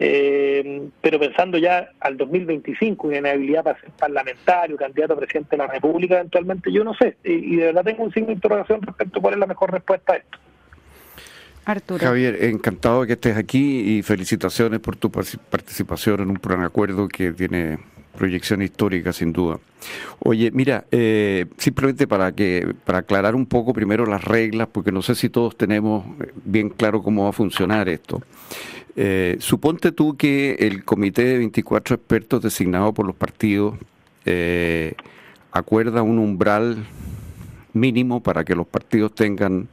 Eh, 0.04 0.88
pero 1.00 1.20
pensando 1.20 1.58
ya 1.58 1.90
al 2.00 2.16
2025 2.16 3.12
en 3.12 3.24
habilidad 3.24 3.62
para 3.62 3.78
ser 3.78 3.90
parlamentario, 3.90 4.76
candidato 4.76 5.12
a 5.12 5.18
presidente 5.18 5.50
de 5.50 5.58
la 5.58 5.68
República, 5.68 6.16
eventualmente 6.16 6.72
yo 6.72 6.82
no 6.82 6.92
sé, 6.94 7.18
y, 7.22 7.54
y 7.54 7.56
de 7.56 7.66
verdad 7.66 7.84
tengo 7.84 8.02
un 8.02 8.12
signo 8.12 8.28
de 8.28 8.34
interrogación 8.34 8.82
respecto 8.82 9.20
a 9.20 9.22
cuál 9.22 9.34
es 9.34 9.40
la 9.40 9.46
mejor 9.46 9.70
respuesta 9.70 10.14
a 10.14 10.16
esto. 10.16 10.38
Javier, 12.06 12.44
encantado 12.44 13.06
que 13.06 13.12
estés 13.12 13.36
aquí 13.36 13.98
y 13.98 14.02
felicitaciones 14.02 14.80
por 14.80 14.96
tu 14.96 15.10
participación 15.10 16.20
en 16.20 16.30
un 16.30 16.36
plan 16.36 16.62
acuerdo 16.62 17.06
que 17.08 17.32
tiene 17.32 17.78
proyección 18.16 18.62
histórica 18.62 19.12
sin 19.12 19.32
duda. 19.32 19.58
Oye, 20.20 20.50
mira, 20.52 20.84
eh, 20.90 21.46
simplemente 21.56 22.06
para 22.06 22.32
que 22.32 22.74
para 22.84 22.98
aclarar 22.98 23.34
un 23.34 23.46
poco 23.46 23.72
primero 23.72 24.06
las 24.06 24.24
reglas, 24.24 24.68
porque 24.70 24.92
no 24.92 25.02
sé 25.02 25.14
si 25.14 25.28
todos 25.28 25.56
tenemos 25.56 26.04
bien 26.44 26.68
claro 26.68 27.02
cómo 27.02 27.24
va 27.24 27.30
a 27.30 27.32
funcionar 27.32 27.88
esto. 27.88 28.22
Eh, 28.94 29.36
suponte 29.40 29.92
tú 29.92 30.16
que 30.16 30.56
el 30.60 30.84
comité 30.84 31.24
de 31.24 31.38
24 31.38 31.94
expertos 31.96 32.42
designado 32.42 32.92
por 32.92 33.06
los 33.06 33.16
partidos 33.16 33.76
eh, 34.26 34.94
acuerda 35.50 36.02
un 36.02 36.18
umbral 36.18 36.84
mínimo 37.74 38.22
para 38.22 38.44
que 38.44 38.54
los 38.54 38.66
partidos 38.66 39.14
tengan 39.14 39.68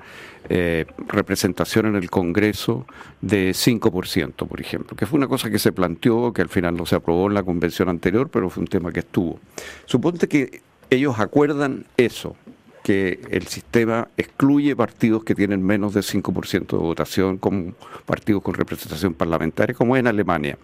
eh, 0.47 0.85
representación 1.07 1.85
en 1.87 1.95
el 1.95 2.09
Congreso 2.09 2.85
de 3.21 3.51
5%, 3.51 4.47
por 4.47 4.61
ejemplo, 4.61 4.95
que 4.95 5.05
fue 5.05 5.17
una 5.17 5.27
cosa 5.27 5.49
que 5.49 5.59
se 5.59 5.71
planteó, 5.71 6.33
que 6.33 6.41
al 6.41 6.49
final 6.49 6.75
no 6.75 6.85
se 6.85 6.95
aprobó 6.95 7.27
en 7.27 7.35
la 7.35 7.43
convención 7.43 7.89
anterior, 7.89 8.29
pero 8.29 8.49
fue 8.49 8.61
un 8.61 8.67
tema 8.67 8.91
que 8.91 9.01
estuvo. 9.01 9.39
Suponte 9.85 10.27
que 10.27 10.61
ellos 10.89 11.19
acuerdan 11.19 11.85
eso, 11.97 12.35
que 12.83 13.19
el 13.29 13.45
sistema 13.47 14.07
excluye 14.17 14.75
partidos 14.75 15.23
que 15.23 15.35
tienen 15.35 15.61
menos 15.61 15.93
de 15.93 16.01
5% 16.01 16.67
de 16.67 16.77
votación 16.77 17.37
como 17.37 17.73
partidos 18.05 18.41
con 18.41 18.55
representación 18.55 19.13
parlamentaria, 19.13 19.75
como 19.75 19.97
en 19.97 20.07
Alemania. 20.07 20.57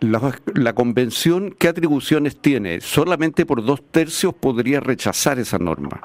La, 0.00 0.36
la, 0.52 0.74
convención, 0.74 1.54
¿qué 1.58 1.68
atribuciones 1.68 2.36
tiene? 2.36 2.82
Solamente 2.82 3.46
por 3.46 3.64
dos 3.64 3.82
tercios 3.90 4.34
podría 4.34 4.80
rechazar 4.80 5.38
esa 5.38 5.58
norma 5.58 6.02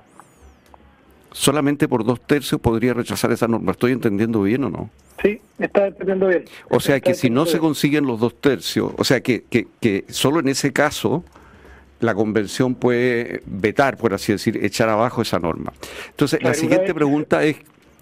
solamente 1.32 1.88
por 1.88 2.04
dos 2.04 2.22
tercios 2.22 2.60
podría 2.62 2.94
rechazar 2.94 3.32
esa 3.32 3.48
norma. 3.48 3.72
¿Estoy 3.72 3.92
entendiendo 3.92 4.42
bien 4.42 4.64
o 4.64 4.70
no? 4.70 4.90
Sí, 5.22 5.42
está 5.58 5.88
entendiendo 5.88 6.28
bien. 6.28 6.46
O 6.70 6.80
sea 6.80 7.00
que 7.00 7.14
si 7.14 7.30
no 7.30 7.46
se 7.46 7.60
consiguen 7.60 8.06
los 8.06 8.20
dos 8.20 8.40
tercios, 8.40 8.94
o 8.98 9.04
sea 9.04 9.22
que, 9.22 9.44
que, 9.50 9.68
que 9.80 10.06
solo 10.10 10.40
en 10.40 10.48
ese 10.48 10.72
caso 10.72 11.24
la 12.00 12.16
convención 12.16 12.76
puede 12.76 13.42
vetar, 13.46 13.98
por 13.98 14.14
así 14.14 14.32
decir, 14.32 14.64
echar 14.64 14.90
abajo 14.90 15.22
esa 15.22 15.40
norma. 15.40 15.74
Entonces, 16.12 16.42
la 16.42 16.54
siguiente 16.54 16.94
pregunta 16.94 17.44
es, 17.44 17.58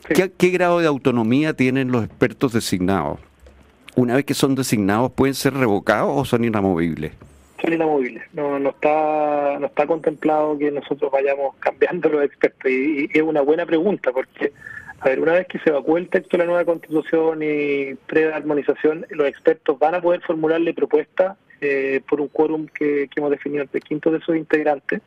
¿qué, 0.07 0.31
¿qué 0.35 0.49
grado 0.49 0.79
de 0.79 0.87
autonomía 0.87 1.53
tienen 1.55 1.91
los 1.91 2.05
expertos 2.05 2.53
designados? 2.53 3.19
Una 3.95 4.15
vez 4.15 4.25
que 4.25 4.35
son 4.35 4.53
designados, 4.53 5.11
¿pueden 5.11 5.33
ser 5.33 5.55
revocados 5.55 6.11
o 6.15 6.25
son 6.25 6.43
inamovibles? 6.43 7.13
No, 8.33 8.59
no 8.59 8.69
está 8.69 9.57
no 9.59 9.67
está 9.67 9.87
contemplado 9.87 10.57
que 10.57 10.71
nosotros 10.71 11.11
vayamos 11.11 11.55
cambiando 11.59 12.09
los 12.09 12.23
expertos. 12.23 12.71
Y, 12.71 13.09
es 13.13 13.21
una 13.21 13.41
buena 13.41 13.65
pregunta 13.65 14.11
porque, 14.11 14.53
a 14.99 15.09
ver, 15.09 15.19
una 15.19 15.33
vez 15.33 15.47
que 15.47 15.59
se 15.59 15.69
evacúe 15.69 15.97
el 15.97 16.09
texto 16.09 16.37
de 16.37 16.43
la 16.43 16.49
nueva 16.49 16.65
constitución 16.65 17.39
y 17.41 17.95
pre-armonización, 18.07 19.05
los 19.09 19.27
expertos 19.27 19.77
van 19.79 19.95
a 19.95 20.01
poder 20.01 20.21
formularle 20.21 20.73
propuestas 20.73 21.37
eh, 21.61 22.01
por 22.07 22.21
un 22.21 22.27
quórum 22.27 22.67
que, 22.67 23.09
hemos 23.15 23.31
definido 23.31 23.63
entre 23.63 23.81
quinto 23.81 24.11
de 24.11 24.19
sus 24.21 24.35
integrantes. 24.35 25.01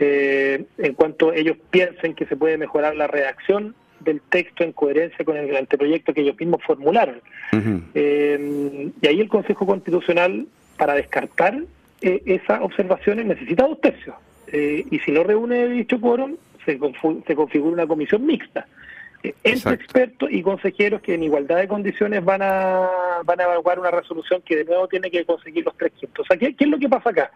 Eh, 0.00 0.64
en 0.78 0.94
cuanto 0.94 1.32
ellos 1.32 1.56
piensen 1.70 2.14
que 2.14 2.26
se 2.26 2.36
puede 2.36 2.56
mejorar 2.56 2.94
la 2.94 3.08
redacción 3.08 3.74
del 4.00 4.20
texto 4.20 4.62
en 4.62 4.72
coherencia 4.72 5.24
con 5.24 5.36
el 5.36 5.56
anteproyecto 5.56 6.14
que 6.14 6.20
ellos 6.20 6.38
mismos 6.38 6.62
formularon. 6.62 7.20
Eh, 7.94 8.90
y 9.00 9.06
ahí 9.06 9.20
el 9.20 9.28
Consejo 9.28 9.66
Constitucional, 9.66 10.46
para 10.76 10.94
descartar 10.94 11.58
eh, 12.00 12.22
esas 12.26 12.60
observaciones 12.60 13.26
necesita 13.26 13.66
dos 13.66 13.80
tercios. 13.80 14.16
Eh, 14.48 14.84
y 14.90 14.98
si 15.00 15.12
no 15.12 15.24
reúne 15.24 15.68
dicho 15.68 16.00
quórum, 16.00 16.36
se, 16.64 16.78
se 17.26 17.34
configura 17.34 17.72
una 17.72 17.86
comisión 17.86 18.24
mixta 18.24 18.66
eh, 19.22 19.34
entre 19.42 19.74
expertos 19.74 20.30
y 20.30 20.42
consejeros 20.42 21.02
que 21.02 21.14
en 21.14 21.24
igualdad 21.24 21.56
de 21.56 21.68
condiciones 21.68 22.24
van 22.24 22.40
a 22.42 22.88
van 23.24 23.40
a 23.40 23.44
evaluar 23.44 23.80
una 23.80 23.90
resolución 23.90 24.42
que 24.42 24.56
de 24.56 24.64
nuevo 24.64 24.86
tiene 24.86 25.10
que 25.10 25.24
conseguir 25.24 25.64
los 25.64 25.76
tres 25.76 25.92
quintos. 25.92 26.24
O 26.24 26.26
sea, 26.26 26.36
¿qué, 26.36 26.54
es 26.56 26.68
lo 26.68 26.78
que 26.78 26.88
pasa 26.88 27.10
acá? 27.10 27.30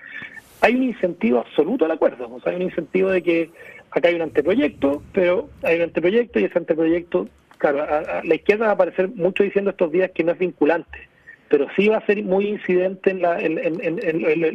Hay 0.60 0.76
un 0.76 0.84
incentivo 0.84 1.40
absoluto 1.40 1.84
al 1.84 1.90
acuerdo, 1.90 2.32
o 2.32 2.40
sea, 2.40 2.52
hay 2.52 2.56
un 2.56 2.62
incentivo 2.62 3.10
de 3.10 3.22
que 3.22 3.50
acá 3.90 4.08
hay 4.08 4.14
un 4.14 4.22
anteproyecto, 4.22 5.02
pero 5.12 5.50
hay 5.64 5.76
un 5.76 5.82
anteproyecto 5.82 6.38
y 6.38 6.44
ese 6.44 6.58
anteproyecto, 6.58 7.28
claro, 7.58 7.82
a 7.82 8.22
la 8.22 8.34
izquierda 8.34 8.66
va 8.66 8.70
a 8.70 8.74
aparecer 8.74 9.08
mucho 9.08 9.42
diciendo 9.42 9.70
estos 9.70 9.90
días 9.90 10.12
que 10.12 10.22
no 10.22 10.32
es 10.32 10.38
vinculante 10.38 11.11
pero 11.52 11.66
sí 11.76 11.86
va 11.86 11.98
a 11.98 12.06
ser 12.06 12.24
muy 12.24 12.48
incidente 12.48 13.10
en, 13.10 13.20
la, 13.20 13.38
en, 13.38 13.54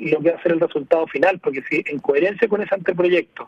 lo 0.09 0.19
que 0.19 0.31
va 0.31 0.35
a 0.35 0.41
ser 0.41 0.53
el 0.53 0.59
resultado 0.59 1.05
final, 1.05 1.37
porque 1.37 1.61
si 1.69 1.83
en 1.85 1.99
coherencia 1.99 2.47
con 2.47 2.59
ese 2.59 2.73
anteproyecto 2.73 3.47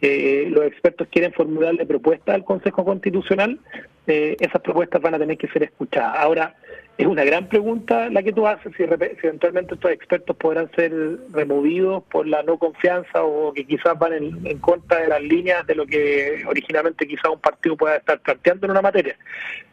eh, 0.00 0.46
los 0.48 0.64
expertos 0.64 1.08
quieren 1.10 1.32
formularle 1.32 1.86
propuestas 1.86 2.36
al 2.36 2.44
Consejo 2.44 2.84
Constitucional, 2.84 3.58
eh, 4.06 4.36
esas 4.38 4.62
propuestas 4.62 5.02
van 5.02 5.14
a 5.14 5.18
tener 5.18 5.36
que 5.36 5.48
ser 5.48 5.64
escuchadas. 5.64 6.14
Ahora, 6.18 6.54
es 6.96 7.04
una 7.04 7.24
gran 7.24 7.48
pregunta 7.48 8.08
la 8.10 8.22
que 8.22 8.32
tú 8.32 8.46
haces, 8.46 8.72
si, 8.76 8.84
eventualmente 8.84 9.74
estos 9.74 9.90
expertos 9.90 10.36
podrán 10.36 10.70
ser 10.76 10.92
removidos 11.32 12.04
por 12.04 12.28
la 12.28 12.44
no 12.44 12.58
confianza 12.58 13.24
o 13.24 13.52
que 13.52 13.64
quizás 13.64 13.98
van 13.98 14.12
en, 14.12 14.58
contra 14.60 15.00
de 15.00 15.08
las 15.08 15.20
líneas 15.20 15.66
de 15.66 15.74
lo 15.74 15.84
que 15.84 16.44
originalmente 16.46 17.08
quizás 17.08 17.32
un 17.32 17.40
partido 17.40 17.76
pueda 17.76 17.96
estar 17.96 18.20
planteando 18.20 18.66
en 18.66 18.70
una 18.70 18.82
materia. 18.82 19.16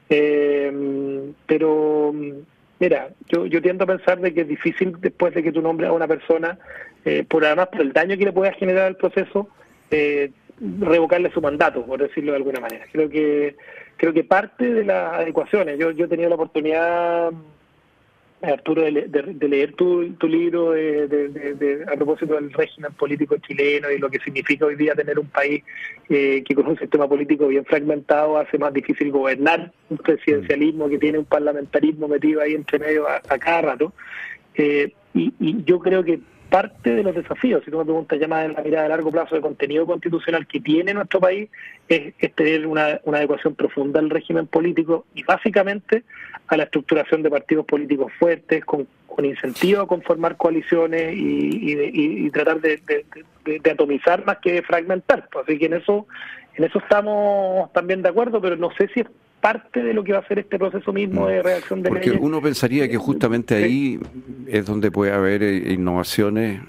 Eh, 0.10 1.32
pero 1.46 2.16
Mira, 2.82 3.10
yo, 3.28 3.46
yo 3.46 3.62
tiendo 3.62 3.84
a 3.84 3.88
pensar 3.88 4.20
de 4.20 4.34
que 4.34 4.42
es 4.42 4.48
difícil 4.48 4.96
después 5.00 5.36
de 5.36 5.44
que 5.44 5.52
tú 5.52 5.62
nombres 5.62 5.88
a 5.88 5.94
una 5.94 6.08
persona, 6.08 6.58
eh, 7.06 7.24
por 7.30 7.46
además 7.46 7.68
por 7.68 7.82
el 7.82 7.94
daño 7.94 8.18
que 8.18 8.26
le 8.26 8.34
pueda 8.34 8.54
generar 8.54 8.88
al 8.88 8.96
proceso, 8.96 9.50
eh, 9.92 10.32
revocarle 10.80 11.30
su 11.30 11.42
mandato, 11.42 11.86
por 11.86 12.02
decirlo 12.02 12.32
de 12.32 12.38
alguna 12.38 12.60
manera. 12.60 12.88
Creo 12.92 13.08
que 13.08 13.56
creo 13.98 14.14
que 14.14 14.24
parte 14.24 14.74
de 14.74 14.84
las 14.84 15.14
adecuaciones, 15.14 15.78
yo, 15.78 15.92
yo 15.92 16.06
he 16.06 16.08
tenido 16.08 16.30
la 16.30 16.36
oportunidad 16.36 17.32
Arturo, 18.42 18.82
de, 18.84 19.48
leer 19.48 19.74
tu, 19.74 20.02
libro 20.24 20.72
de, 20.72 21.86
a 21.92 21.96
propósito 21.96 22.36
del 22.36 22.52
régimen 22.52 22.92
político 22.94 23.38
chileno 23.38 23.92
y 23.92 24.00
lo 24.00 24.10
que 24.10 24.20
significa 24.20 24.66
hoy 24.66 24.76
día 24.76 24.96
tener 24.96 25.20
un 25.20 25.28
país 25.28 25.64
eh, 26.10 26.44
que 26.44 26.56
con 26.56 26.68
un 26.68 26.78
sistema 26.78 27.08
político 27.08 27.48
bien 27.48 27.66
fragmentado 27.66 28.38
hace 28.38 28.58
más 28.58 28.74
difícil 28.74 29.12
gobernar, 29.12 29.72
un 29.90 29.98
presidencialismo 29.98 30.90
que 30.90 30.98
tiene 30.98 31.20
un 31.20 31.26
parlamentarismo 31.26 32.08
metido 32.08 32.42
ahí 32.42 32.56
entre 32.56 32.80
medio 32.80 33.08
a, 33.08 33.20
cada 33.22 33.62
rato. 33.62 33.94
Eh, 34.56 34.92
y, 35.14 35.34
y 35.40 35.64
yo 35.64 35.80
creo 35.80 36.04
que 36.04 36.20
parte 36.52 36.94
de 36.94 37.02
los 37.02 37.16
desafíos, 37.16 37.64
si 37.64 37.72
tú 37.72 37.78
me 37.78 37.86
preguntas 37.86 38.20
ya 38.20 38.28
más 38.28 38.46
en 38.46 38.54
la 38.54 38.62
mirada 38.62 38.86
a 38.86 38.90
largo 38.90 39.10
plazo 39.10 39.36
de 39.36 39.42
contenido 39.42 39.86
constitucional 39.86 40.46
que 40.46 40.60
tiene 40.60 40.94
nuestro 40.94 41.22
país, 41.22 41.50
es, 41.88 42.14
tener 42.36 42.68
una, 42.68 43.00
adecuación 43.06 43.56
profunda 43.56 44.02
al 44.02 44.10
régimen 44.10 44.48
político 44.48 45.06
y 45.16 45.24
básicamente 45.24 46.04
a 46.52 46.58
la 46.58 46.64
estructuración 46.64 47.24
de 47.24 47.30
partidos 47.30 47.66
políticos 47.66 48.12
fuertes, 48.20 48.66
con, 48.66 48.86
con 49.08 49.24
incentivo 49.24 49.82
a 49.82 49.88
conformar 49.88 50.36
coaliciones 50.36 51.14
y, 51.16 52.30
tratar 52.32 52.60
de, 52.60 53.06
atomizar 53.72 54.26
más 54.26 54.40
que 54.40 54.52
de 54.52 54.62
fragmentar. 54.62 55.30
Pues, 55.32 55.46
así 55.48 55.58
que 55.58 55.68
en 55.68 55.74
eso, 55.76 56.08
en 56.56 56.66
eso 56.66 56.80
estamos 56.80 57.72
también 57.72 58.02
de 58.02 58.10
acuerdo, 58.10 58.42
pero 58.42 58.58
no 58.58 58.70
sé 58.72 58.90
si 58.94 59.00
es 59.00 59.08
parte 59.40 59.82
de 59.82 59.94
lo 59.94 60.04
que 60.04 60.12
va 60.12 60.20
a 60.20 60.28
ser 60.28 60.40
este 60.40 60.60
proceso 60.60 60.92
mismo 60.92 61.26
de 61.28 61.40
mm. 61.40 61.44
reacción 61.44 61.84
de 61.84 61.90
Porque 61.90 62.12
uno 62.12 62.42
pensaría 62.42 62.90
que 62.90 62.98
justamente 62.98 63.56
ahí 63.56 63.98
es 64.48 64.66
donde 64.66 64.92
puede 64.92 65.14
haber 65.14 65.44
eh, 65.44 65.72
innovaciones 65.72 66.62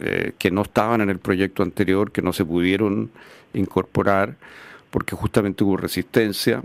eh, 0.00 0.32
que 0.38 0.50
no 0.50 0.62
estaban 0.62 1.02
en 1.02 1.10
el 1.10 1.18
proyecto 1.18 1.62
anterior, 1.62 2.10
que 2.10 2.22
no 2.22 2.32
se 2.32 2.46
pudieron 2.46 3.10
incorporar, 3.52 4.34
porque 4.90 5.14
justamente 5.14 5.62
hubo 5.62 5.76
resistencia 5.76 6.62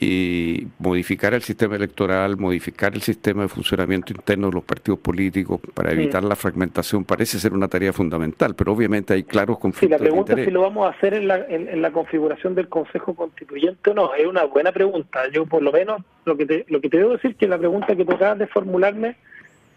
y 0.00 0.68
modificar 0.78 1.34
el 1.34 1.42
sistema 1.42 1.74
electoral, 1.74 2.36
modificar 2.36 2.94
el 2.94 3.02
sistema 3.02 3.42
de 3.42 3.48
funcionamiento 3.48 4.12
interno 4.12 4.48
de 4.48 4.54
los 4.54 4.64
partidos 4.64 5.00
políticos 5.00 5.60
para 5.74 5.90
evitar 5.90 6.22
la 6.22 6.36
fragmentación 6.36 7.04
parece 7.04 7.40
ser 7.40 7.52
una 7.52 7.66
tarea 7.66 7.92
fundamental, 7.92 8.54
pero 8.54 8.72
obviamente 8.72 9.14
hay 9.14 9.24
claros 9.24 9.58
conflictos. 9.58 9.98
Sí, 9.98 10.04
la 10.04 10.10
pregunta 10.10 10.34
es 10.34 10.44
si 10.44 10.50
lo 10.52 10.62
vamos 10.62 10.86
a 10.86 10.96
hacer 10.96 11.14
en 11.14 11.26
la, 11.26 11.44
en, 11.48 11.82
la 11.82 11.90
configuración 11.90 12.54
del 12.54 12.68
Consejo 12.68 13.14
Constituyente 13.14 13.90
o 13.90 13.94
no, 13.94 14.14
es 14.14 14.24
una 14.26 14.44
buena 14.44 14.70
pregunta. 14.70 15.28
Yo 15.32 15.46
por 15.46 15.62
lo 15.62 15.72
menos 15.72 16.02
lo 16.24 16.36
que 16.36 16.46
te, 16.46 16.64
lo 16.68 16.80
que 16.80 16.88
te 16.88 16.98
debo 16.98 17.12
decir 17.12 17.34
que 17.34 17.48
la 17.48 17.58
pregunta 17.58 17.96
que 17.96 18.04
tú 18.04 18.12
acabas 18.12 18.38
de 18.38 18.46
formularme 18.46 19.16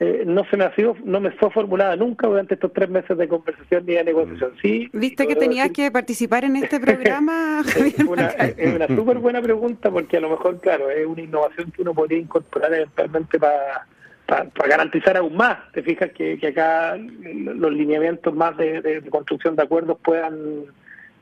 eh, 0.03 0.23
no 0.25 0.43
se 0.45 0.57
me 0.57 0.63
ha 0.63 0.73
sido, 0.73 0.95
no 1.03 1.19
me 1.19 1.29
fue 1.29 1.51
formulada 1.51 1.95
nunca 1.95 2.27
durante 2.27 2.55
estos 2.55 2.73
tres 2.73 2.89
meses 2.89 3.15
de 3.15 3.27
conversación 3.27 3.85
ni 3.85 3.93
de 3.93 4.03
negociación. 4.03 4.53
Sí, 4.59 4.89
¿Viste 4.93 5.27
que 5.27 5.35
tenías 5.35 5.69
que 5.69 5.91
participar 5.91 6.43
en 6.43 6.55
este 6.55 6.79
programa? 6.79 7.61
es 7.77 7.99
una, 7.99 8.29
es 8.29 8.73
una 8.75 8.87
súper 8.87 9.19
buena 9.19 9.43
pregunta 9.43 9.91
porque 9.91 10.17
a 10.17 10.21
lo 10.21 10.31
mejor, 10.31 10.59
claro, 10.59 10.89
es 10.89 11.05
una 11.05 11.21
innovación 11.21 11.69
que 11.69 11.83
uno 11.83 11.93
podría 11.93 12.17
incorporar 12.17 12.73
eventualmente 12.73 13.37
para 13.37 13.85
para 14.25 14.67
garantizar 14.67 15.17
aún 15.17 15.35
más. 15.35 15.57
Te 15.71 15.83
fijas 15.83 16.09
que, 16.13 16.39
que 16.39 16.47
acá 16.47 16.97
los 16.97 17.71
lineamientos 17.71 18.33
más 18.33 18.57
de, 18.57 19.03
construcción 19.11 19.55
de 19.55 19.63
acuerdos 19.63 19.97
puedan 20.01 20.63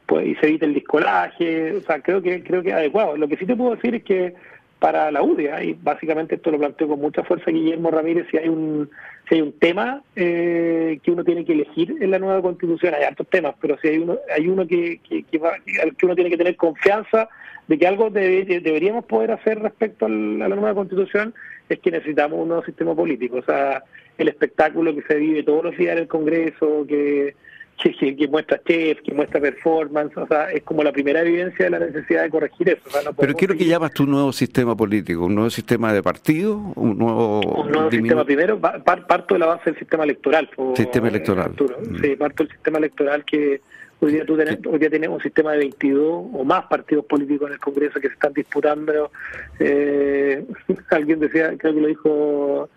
pues, 0.05 0.25
y 0.25 0.35
se 0.35 0.47
evite 0.47 0.67
el 0.67 0.75
discolaje. 0.75 1.75
O 1.75 1.81
sea, 1.81 1.99
creo 2.01 2.21
que 2.21 2.43
creo 2.43 2.61
que 2.61 2.69
es 2.69 2.75
adecuado. 2.75 3.17
Lo 3.17 3.27
que 3.27 3.35
sí 3.35 3.45
te 3.45 3.57
puedo 3.57 3.75
decir 3.75 3.95
es 3.95 4.03
que 4.03 4.35
para 4.79 5.11
la 5.11 5.21
UDIA, 5.21 5.61
y 5.63 5.73
básicamente 5.73 6.35
esto 6.35 6.51
lo 6.51 6.57
planteó 6.57 6.87
con 6.87 7.01
mucha 7.01 7.23
fuerza 7.23 7.51
Guillermo 7.51 7.91
Ramírez, 7.91 8.27
si 8.31 8.37
hay 8.37 8.47
un, 8.47 8.89
si 9.27 9.35
hay 9.35 9.41
un 9.41 9.51
tema 9.51 10.01
eh, 10.15 10.99
que 11.03 11.11
uno 11.11 11.25
tiene 11.25 11.43
que 11.43 11.51
elegir 11.51 11.97
en 11.99 12.11
la 12.11 12.19
nueva 12.19 12.41
constitución, 12.41 12.93
hay 12.93 13.03
altos 13.03 13.27
temas, 13.27 13.55
pero 13.59 13.77
si 13.81 13.89
hay 13.89 13.97
uno, 13.97 14.17
hay 14.33 14.47
uno 14.47 14.65
que, 14.65 14.99
que, 15.07 15.23
que, 15.23 16.05
uno 16.05 16.15
tiene 16.15 16.29
que 16.29 16.37
tener 16.37 16.55
confianza 16.55 17.27
de 17.67 17.77
que 17.77 17.85
algo 17.85 18.09
deberíamos 18.09 19.05
poder 19.05 19.31
hacer 19.31 19.59
respecto 19.59 20.05
a 20.05 20.09
la 20.09 20.47
nueva 20.47 20.73
constitución, 20.73 21.33
es 21.67 21.79
que 21.79 21.91
necesitamos 21.91 22.39
un 22.39 22.47
nuevo 22.47 22.63
sistema 22.63 22.95
político, 22.95 23.37
o 23.37 23.43
sea, 23.43 23.83
el 24.17 24.29
espectáculo 24.29 24.95
que 24.95 25.03
se 25.03 25.15
vive 25.15 25.43
todos 25.43 25.65
los 25.65 25.77
días 25.77 25.93
en 25.93 25.99
el 25.99 26.07
Congreso, 26.07 26.85
que 26.87 27.35
que, 27.81 28.27
muestra 28.27 28.61
chef, 28.65 29.01
que 29.01 29.13
muestra 29.13 29.39
performance, 29.39 30.15
o 30.17 30.27
sea, 30.27 30.51
es 30.51 30.63
como 30.63 30.83
la 30.83 30.91
primera 30.91 31.21
evidencia 31.21 31.65
de 31.65 31.71
la 31.71 31.79
necesidad 31.79 32.23
de 32.23 32.29
corregir 32.29 32.69
eso. 32.69 32.81
Pero 33.17 33.33
quiero 33.33 33.55
que 33.55 33.65
llamas 33.65 33.93
tu 33.93 34.05
nuevo 34.05 34.33
sistema 34.33 34.75
político, 34.75 35.25
un 35.25 35.35
nuevo 35.35 35.49
sistema 35.49 35.93
de 35.93 36.03
partido, 36.03 36.57
un 36.75 36.97
nuevo... 36.97 37.39
Un 37.39 37.71
nuevo 37.71 37.89
sistema, 37.89 38.25
primero 38.25 38.59
parto 38.59 39.35
de 39.35 39.39
la 39.39 39.45
base 39.45 39.71
del 39.71 39.79
sistema 39.79 40.03
electoral. 40.03 40.49
sistema 40.75 41.07
electoral. 41.07 41.51
Mm. 41.51 42.01
Sí, 42.01 42.15
parto 42.15 42.43
del 42.43 42.51
sistema 42.51 42.77
electoral 42.79 43.23
que 43.23 43.61
hoy 44.01 44.11
día, 44.11 44.25
tú 44.25 44.33
hoy 44.33 44.79
día 44.79 44.89
tenemos 44.89 45.17
un 45.17 45.23
sistema 45.23 45.53
de 45.53 45.59
22 45.59 46.25
o 46.33 46.43
más 46.43 46.65
partidos 46.65 47.05
políticos 47.05 47.47
en 47.47 47.53
el 47.53 47.59
Congreso 47.59 47.99
que 47.99 48.07
se 48.07 48.13
están 48.13 48.33
disputando. 48.33 49.11
Eh, 49.59 50.43
alguien 50.89 51.19
decía, 51.19 51.53
creo 51.57 51.73
que 51.73 51.81
lo 51.81 51.87
dijo 51.87 52.69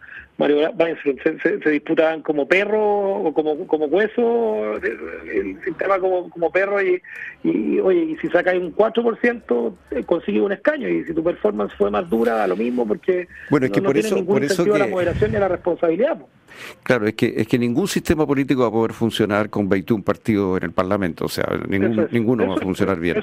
Mario 0.42 0.70
se, 1.02 1.60
se, 1.60 1.70
disputaban 1.70 2.22
como 2.22 2.46
perro 2.46 2.80
o 2.80 3.32
como, 3.32 3.66
como 3.66 3.86
hueso, 3.86 4.76
el 4.76 5.62
sistema 5.64 5.98
como, 5.98 6.28
como 6.30 6.50
perro 6.50 6.82
y, 6.82 7.00
y 7.44 7.78
oye, 7.80 8.02
y 8.02 8.16
si 8.16 8.28
sacas 8.28 8.54
un 8.56 8.74
4% 8.74 9.74
eh, 9.90 10.04
consigue 10.04 10.40
un 10.40 10.52
escaño 10.52 10.88
y 10.88 11.04
si 11.04 11.14
tu 11.14 11.22
performance 11.22 11.72
fue 11.74 11.90
más 11.90 12.08
dura, 12.10 12.46
lo 12.46 12.56
mismo 12.56 12.86
porque 12.86 13.28
bueno, 13.50 13.66
es 13.66 13.72
que 13.72 13.80
por 13.80 13.92
tiene 13.92 14.08
eso, 14.08 14.16
ningún 14.16 14.34
por 14.34 14.44
eso 14.44 14.66
la 14.66 14.86
moderación 14.86 15.30
ni 15.30 15.36
a 15.36 15.40
la 15.40 15.48
responsabilidad. 15.48 16.18
Claro, 16.82 17.06
es 17.06 17.14
que, 17.14 17.32
es 17.36 17.46
que 17.46 17.58
ningún 17.58 17.88
sistema 17.88 18.26
político 18.26 18.62
va 18.62 18.68
a 18.68 18.72
poder 18.72 18.92
funcionar 18.92 19.48
con 19.48 19.68
21 19.68 20.02
partidos 20.02 20.58
en 20.58 20.64
el 20.64 20.72
Parlamento, 20.72 21.24
o 21.24 21.28
sea, 21.28 21.46
ningún, 21.68 22.08
ninguno 22.10 22.48
va 22.48 22.56
a 22.56 22.58
funcionar 22.58 22.98
bien. 23.00 23.22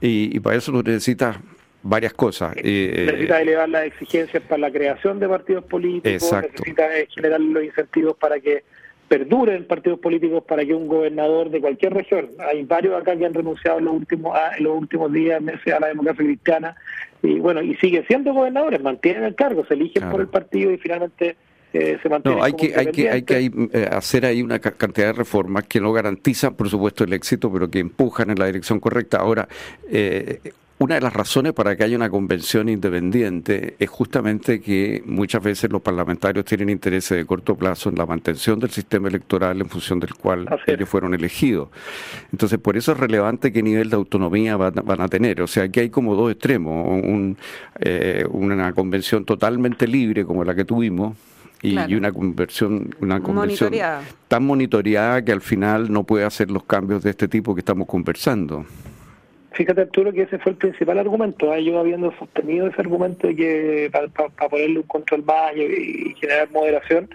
Y, 0.00 0.34
y 0.34 0.40
para 0.40 0.56
eso 0.56 0.72
no 0.72 0.82
necesitas 0.82 1.36
varias 1.82 2.12
cosas. 2.12 2.54
Eh, 2.56 3.04
necesita 3.06 3.40
elevar 3.40 3.68
las 3.68 3.84
exigencias 3.84 4.42
para 4.42 4.58
la 4.58 4.70
creación 4.70 5.18
de 5.18 5.28
partidos 5.28 5.64
políticos, 5.64 6.32
necesita 6.32 6.88
generar 7.14 7.40
los 7.40 7.64
incentivos 7.64 8.16
para 8.16 8.40
que 8.40 8.64
perduren 9.08 9.66
partidos 9.66 9.98
políticos 9.98 10.42
para 10.48 10.64
que 10.64 10.72
un 10.72 10.88
gobernador 10.88 11.50
de 11.50 11.60
cualquier 11.60 11.92
región, 11.92 12.30
hay 12.38 12.64
varios 12.64 12.98
acá 12.98 13.14
que 13.14 13.26
han 13.26 13.34
renunciado 13.34 13.78
en 13.78 13.84
los 13.84 13.94
últimos 13.94 14.32
ah, 14.34 14.52
en 14.56 14.64
los 14.64 14.78
últimos 14.78 15.12
días, 15.12 15.42
meses 15.42 15.74
a 15.74 15.80
la 15.80 15.88
democracia 15.88 16.24
cristiana 16.24 16.76
y 17.22 17.38
bueno, 17.38 17.60
y 17.60 17.74
siguen 17.76 18.06
siendo 18.06 18.32
gobernadores, 18.32 18.82
mantienen 18.82 19.24
el 19.24 19.34
cargo, 19.34 19.66
se 19.66 19.74
eligen 19.74 20.08
por 20.10 20.22
el 20.22 20.28
partido 20.28 20.72
y 20.72 20.78
finalmente 20.78 21.36
eh, 21.74 21.98
se 22.02 22.08
no, 22.08 22.42
hay 22.42 22.52
que, 22.52 22.74
hay 22.74 22.86
que, 22.86 23.10
hay 23.10 23.22
que 23.22 23.50
eh, 23.72 23.88
hacer 23.90 24.26
ahí 24.26 24.42
una 24.42 24.58
cantidad 24.58 25.06
de 25.08 25.12
reformas 25.14 25.64
que 25.64 25.80
no 25.80 25.92
garantizan, 25.92 26.54
por 26.54 26.68
supuesto, 26.68 27.04
el 27.04 27.12
éxito, 27.14 27.50
pero 27.50 27.70
que 27.70 27.78
empujan 27.78 28.30
en 28.30 28.38
la 28.38 28.46
dirección 28.46 28.78
correcta. 28.78 29.18
Ahora, 29.18 29.48
eh, 29.90 30.40
una 30.82 30.96
de 30.96 31.00
las 31.00 31.12
razones 31.12 31.52
para 31.52 31.76
que 31.76 31.84
haya 31.84 31.94
una 31.94 32.10
convención 32.10 32.68
independiente 32.68 33.76
es 33.78 33.88
justamente 33.88 34.60
que 34.60 35.00
muchas 35.06 35.40
veces 35.40 35.70
los 35.70 35.80
parlamentarios 35.80 36.44
tienen 36.44 36.70
intereses 36.70 37.18
de 37.18 37.24
corto 37.24 37.54
plazo 37.54 37.88
en 37.88 37.94
la 37.94 38.04
mantención 38.04 38.58
del 38.58 38.70
sistema 38.70 39.06
electoral 39.06 39.60
en 39.60 39.68
función 39.68 40.00
del 40.00 40.14
cual 40.14 40.44
ellos 40.66 40.88
fueron 40.88 41.14
elegidos. 41.14 41.68
Entonces, 42.32 42.58
por 42.58 42.76
eso 42.76 42.90
es 42.92 42.98
relevante 42.98 43.52
qué 43.52 43.62
nivel 43.62 43.90
de 43.90 43.96
autonomía 43.96 44.56
van, 44.56 45.00
a 45.00 45.06
tener. 45.06 45.40
O 45.42 45.46
sea, 45.46 45.64
aquí 45.64 45.78
hay 45.78 45.90
como 45.90 46.16
dos 46.16 46.32
extremos. 46.32 47.00
Eh, 47.78 48.24
una 48.28 48.72
convención 48.72 49.24
totalmente 49.24 49.86
libre 49.86 50.24
como 50.24 50.42
la 50.42 50.52
que 50.52 50.64
tuvimos, 50.64 51.16
y, 51.62 51.76
una 51.94 52.10
conversión, 52.10 52.92
una 53.00 53.20
convención 53.20 53.72
tan 54.26 54.44
monitoreada 54.44 55.24
que 55.24 55.30
al 55.30 55.42
final 55.42 55.92
no 55.92 56.02
puede 56.02 56.24
hacer 56.24 56.50
los 56.50 56.64
cambios 56.64 57.04
de 57.04 57.10
este 57.10 57.28
tipo 57.28 57.54
que 57.54 57.60
estamos 57.60 57.86
conversando. 57.86 58.66
Fíjate 59.54 59.82
Arturo 59.82 60.12
que 60.12 60.22
ese 60.22 60.38
fue 60.38 60.52
el 60.52 60.58
principal 60.58 60.98
argumento, 60.98 61.52
¿eh? 61.54 61.62
yo 61.62 61.78
habiendo 61.78 62.12
sostenido 62.18 62.68
ese 62.68 62.80
argumento 62.80 63.26
de 63.26 63.36
que 63.36 63.90
para, 63.92 64.08
ponerle 64.48 64.78
un 64.78 64.86
control 64.86 65.24
más 65.24 65.54
y, 65.54 66.14
generar 66.18 66.50
moderación, 66.50 67.10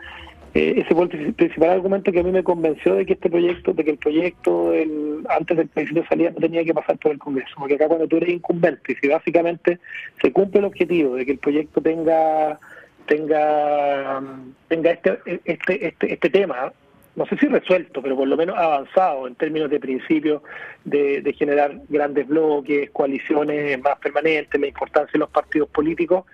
eh, 0.53 0.75
ese 0.77 0.93
fue 0.93 1.05
el 1.05 1.33
principal 1.33 1.71
argumento 1.71 2.11
que 2.11 2.19
a 2.19 2.23
mí 2.23 2.31
me 2.31 2.43
convenció 2.43 2.93
de 2.93 3.05
que 3.05 3.13
este 3.13 3.29
proyecto, 3.29 3.73
de 3.73 3.83
que 3.83 3.91
el 3.91 3.97
proyecto 3.97 4.71
el, 4.71 5.25
antes 5.29 5.57
del 5.57 5.67
principio 5.67 6.03
de 6.03 6.07
salida 6.09 6.29
no 6.29 6.39
tenía 6.39 6.63
que 6.63 6.73
pasar 6.73 6.97
por 6.99 7.11
el 7.11 7.17
Congreso, 7.17 7.55
porque 7.57 7.73
acá 7.73 7.87
cuando 7.87 8.07
tú 8.07 8.17
eres 8.17 8.29
incumbente, 8.29 8.91
y 8.91 8.95
si 8.95 9.07
básicamente 9.07 9.79
se 10.21 10.31
cumple 10.31 10.59
el 10.59 10.65
objetivo 10.65 11.15
de 11.15 11.25
que 11.25 11.31
el 11.33 11.39
proyecto 11.39 11.81
tenga 11.81 12.59
tenga 13.07 14.21
tenga 14.67 14.91
este 14.91 15.19
este 15.45 15.87
este, 15.87 16.13
este 16.13 16.29
tema 16.29 16.71
no 17.17 17.25
sé 17.25 17.35
si 17.37 17.47
resuelto, 17.47 17.99
pero 18.03 18.15
por 18.15 18.27
lo 18.27 18.37
menos 18.37 18.55
avanzado 18.55 19.27
en 19.27 19.33
términos 19.33 19.71
de 19.71 19.79
principio 19.79 20.43
de, 20.85 21.35
generar 21.35 21.81
grandes 21.89 22.27
bloques, 22.27 22.91
coaliciones 22.91 23.81
más 23.81 23.97
permanentes, 23.97 24.61
la 24.61 24.67
importancia 24.67 25.13
de 25.13 25.19
los 25.19 25.29
partidos 25.31 25.67
políticos, 25.69 26.25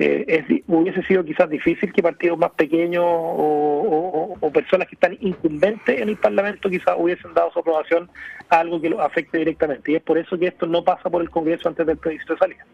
eh, 0.00 0.62
hubiese 0.66 1.04
sido 1.04 1.24
quizás 1.24 1.48
difícil 1.48 1.92
que 1.92 2.02
partidos 2.02 2.36
más 2.36 2.50
pequeños 2.50 3.04
o, 3.06 4.36
personas 4.52 4.88
que 4.88 4.96
están 4.96 5.16
incumbentes 5.20 6.00
en 6.00 6.08
el 6.08 6.16
Parlamento 6.16 6.68
quizás 6.68 6.96
hubiesen 6.98 7.32
dado 7.34 7.52
su 7.52 7.60
aprobación 7.60 8.10
a 8.50 8.58
algo 8.58 8.80
que 8.80 8.90
lo 8.90 9.00
afecte 9.00 9.38
directamente. 9.38 9.92
Y 9.92 9.94
es 9.94 10.02
por 10.02 10.18
eso 10.18 10.36
que 10.36 10.48
esto 10.48 10.66
no 10.66 10.82
pasa 10.82 11.08
por 11.08 11.22
el 11.22 11.30
Congreso 11.30 11.68
antes 11.68 11.86
del 11.86 11.98
plebiscito 11.98 12.34
de 12.34 12.38
salida. 12.40 12.66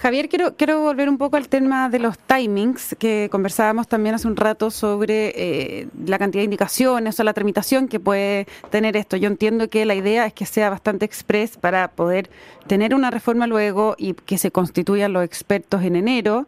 Javier, 0.00 0.28
quiero, 0.28 0.54
quiero 0.54 0.80
volver 0.80 1.08
un 1.08 1.18
poco 1.18 1.36
al 1.36 1.48
tema 1.48 1.88
de 1.88 1.98
los 1.98 2.16
timings, 2.20 2.94
que 3.00 3.28
conversábamos 3.32 3.88
también 3.88 4.14
hace 4.14 4.28
un 4.28 4.36
rato 4.36 4.70
sobre 4.70 5.32
eh, 5.34 5.88
la 6.06 6.20
cantidad 6.20 6.40
de 6.40 6.44
indicaciones 6.44 7.18
o 7.18 7.24
la 7.24 7.32
tramitación 7.32 7.88
que 7.88 7.98
puede 7.98 8.46
tener 8.70 8.96
esto. 8.96 9.16
Yo 9.16 9.26
entiendo 9.26 9.68
que 9.68 9.84
la 9.86 9.96
idea 9.96 10.24
es 10.24 10.32
que 10.32 10.46
sea 10.46 10.70
bastante 10.70 11.04
express 11.04 11.56
para 11.56 11.88
poder 11.88 12.30
tener 12.68 12.94
una 12.94 13.10
reforma 13.10 13.48
luego 13.48 13.96
y 13.98 14.14
que 14.14 14.38
se 14.38 14.52
constituyan 14.52 15.12
los 15.12 15.24
expertos 15.24 15.82
en 15.82 15.96
enero 15.96 16.46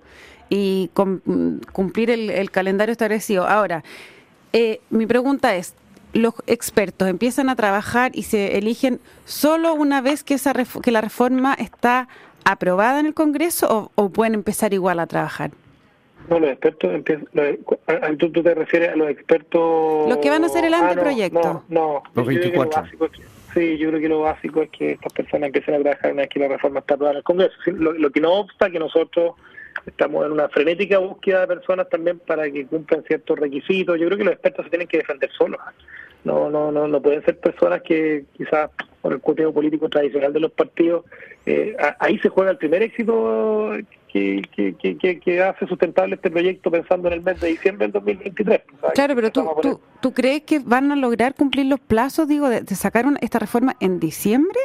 y 0.49 0.91
cumplir 1.73 2.11
el, 2.11 2.51
calendario 2.53 2.93
establecido. 2.93 3.49
Ahora, 3.49 3.83
eh, 4.53 4.81
mi 4.91 5.07
pregunta 5.07 5.57
es, 5.57 5.75
los 6.13 6.35
expertos 6.47 7.09
empiezan 7.09 7.49
a 7.49 7.57
trabajar 7.57 8.13
y 8.15 8.25
se 8.25 8.59
eligen 8.59 9.01
solo 9.25 9.75
una 9.75 10.01
vez 10.01 10.25
que, 10.25 10.35
esa 10.35 10.53
que 10.83 10.91
la 10.91 11.01
reforma 11.01 11.55
está 11.55 12.09
aprobada 12.45 13.01
en 13.01 13.07
el 13.07 13.15
Congreso 13.15 13.91
o, 13.95 14.09
pueden 14.11 14.35
empezar 14.35 14.73
igual 14.73 15.01
a 15.01 15.07
trabajar? 15.07 15.51
No, 16.29 16.39
los 16.39 16.51
expertos 16.51 16.95
empiezan. 16.95 17.27
¿tú, 18.19 18.31
te 18.31 18.55
refieres 18.55 18.91
a 18.91 18.97
los 18.97 19.11
expertos. 19.11 20.09
Los 20.09 20.19
que 20.19 20.31
van 20.31 20.45
a 20.45 20.47
hacer 20.47 20.65
el 20.65 20.75
ah, 20.75 20.89
anteproyecto. 20.89 21.65
no, 21.69 22.03
los 22.15 22.27
24. 22.27 22.85
sí, 23.55 23.79
yo 23.79 23.89
creo 23.89 24.01
que 24.01 24.09
lo 24.09 24.21
básico 24.21 24.63
es 24.63 24.71
que 24.71 24.93
estas 24.93 25.13
personas 25.13 25.49
empiecen 25.49 25.75
a 25.75 25.81
trabajar 25.81 26.13
una 26.13 26.23
vez 26.23 26.31
que 26.31 26.41
la 26.41 26.49
reforma 26.49 26.81
está 26.81 26.95
aprobada 26.95 27.13
en 27.13 27.19
el 27.19 27.25
Congreso. 27.25 27.55
Lo, 27.67 28.11
que 28.11 28.21
no 28.21 28.33
obsta 28.35 28.71
que 28.71 28.79
nosotros 28.79 29.35
estamos 29.87 30.27
en 30.27 30.33
una 30.33 30.49
frenética 30.49 30.99
búsqueda 30.99 31.41
de 31.41 31.47
personas 31.49 31.89
también 31.89 32.19
para 32.21 32.51
que 32.51 32.67
cumplan 32.67 33.03
ciertos 33.05 33.39
requisitos. 33.39 33.99
Yo 33.99 34.07
creo 34.07 34.19
que 34.19 34.25
los 34.25 34.35
expertos 34.35 34.67
se 34.67 34.71
tienen 34.71 34.89
que 34.89 34.99
defender 34.99 35.31
solos. 35.33 35.61
No, 36.23 36.51
no, 36.51 36.71
no, 36.71 36.87
no 36.87 37.01
pueden 37.01 37.25
ser 37.25 37.39
personas 37.39 37.83
que 37.83 38.25
quizás 38.37 38.71
por 39.01 39.13
el 39.13 39.21
contenido 39.21 39.53
político 39.53 39.89
tradicional 39.89 40.33
de 40.33 40.41
los 40.41 40.53
partidos, 40.53 41.05
eh, 41.47 41.75
ahí 41.99 42.19
se 42.19 42.29
juega 42.29 42.51
el 42.51 42.59
primer 42.59 42.83
éxito 42.83 43.73
que, 44.13 44.43
que, 44.55 45.19
que, 45.19 45.43
hace 45.43 45.67
sustentable 45.67 46.17
este 46.17 46.31
proyecto 46.31 46.71
pensando 46.71 47.09
en 47.09 47.15
el 47.15 47.23
mes 47.23 47.41
de 47.41 47.49
diciembre 47.49 47.87
del 47.87 47.93
2023. 47.93 48.61
Claro, 48.95 49.15
pero 49.15 49.31
tú, 49.31 49.49
tú, 49.63 49.81
tú, 50.01 50.13
crees 50.13 50.43
que 50.43 50.59
van 50.59 50.91
a 50.91 50.97
lograr 50.97 51.35
cumplir 51.35 51.67
los 51.67 51.79
plazos, 51.79 52.27
digo, 52.27 52.49
de, 52.49 52.65
sacar 52.75 53.07
esta 53.21 53.39
reforma 53.39 53.77
en 53.81 54.01
diciembre 54.01 54.59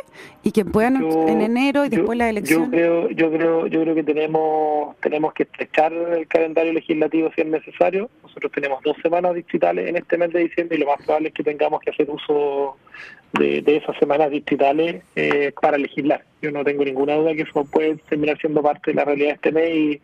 y 0.44 0.52
que 0.52 0.66
puedan 0.66 0.96
en 1.28 1.42
enero 1.42 1.86
y 1.86 1.90
después 1.90 2.18
la 2.18 2.30
elección? 2.30 2.66
Yo 2.66 2.72
creo, 2.72 3.10
yo 3.12 3.32
creo, 3.32 3.68
yo 3.68 3.82
creo 3.82 3.96
que 3.96 4.04
tenemos 4.04 4.96
tenemos 5.00 5.34
que 5.34 5.44
estrechar 5.44 5.94
el 5.94 6.28
calendario 6.28 6.74
legislativo 6.74 7.30
si 7.36 7.42
es 7.42 7.48
necesario. 7.48 8.10
Nosotros 8.24 8.52
tenemos 8.52 8.82
dos 8.84 8.98
semanas 9.02 9.36
digitales 9.36 9.88
en 9.88 9.96
este 9.98 10.18
mes 10.18 10.34
de 10.34 10.40
diciembre 10.40 10.78
y 10.78 10.80
lo 10.82 10.88
más 10.88 10.98
probable 11.06 11.30
es 11.30 11.34
que 11.34 11.44
tengamos 11.44 11.82
que 11.82 11.92
hacer 11.92 12.10
uso 12.10 12.78
de, 13.34 13.64
esas 13.68 13.98
semanas 14.26 14.32
distritales 14.32 15.04
eh, 15.16 15.52
para 15.60 15.78
legislar. 15.78 16.24
Yo 16.42 16.52
no 16.52 16.64
tengo 16.64 16.84
ninguna 16.84 17.16
duda 17.16 17.34
que 17.34 17.44
eso 17.44 17.66
puede 17.66 17.96
terminar 18.10 18.38
siendo 18.40 18.62
parte 18.62 18.92
de 18.92 18.96
la 18.96 19.06
realidad 19.06 19.30
de 19.30 19.34
este 19.34 19.52
mes 19.52 19.76
y 19.76 20.02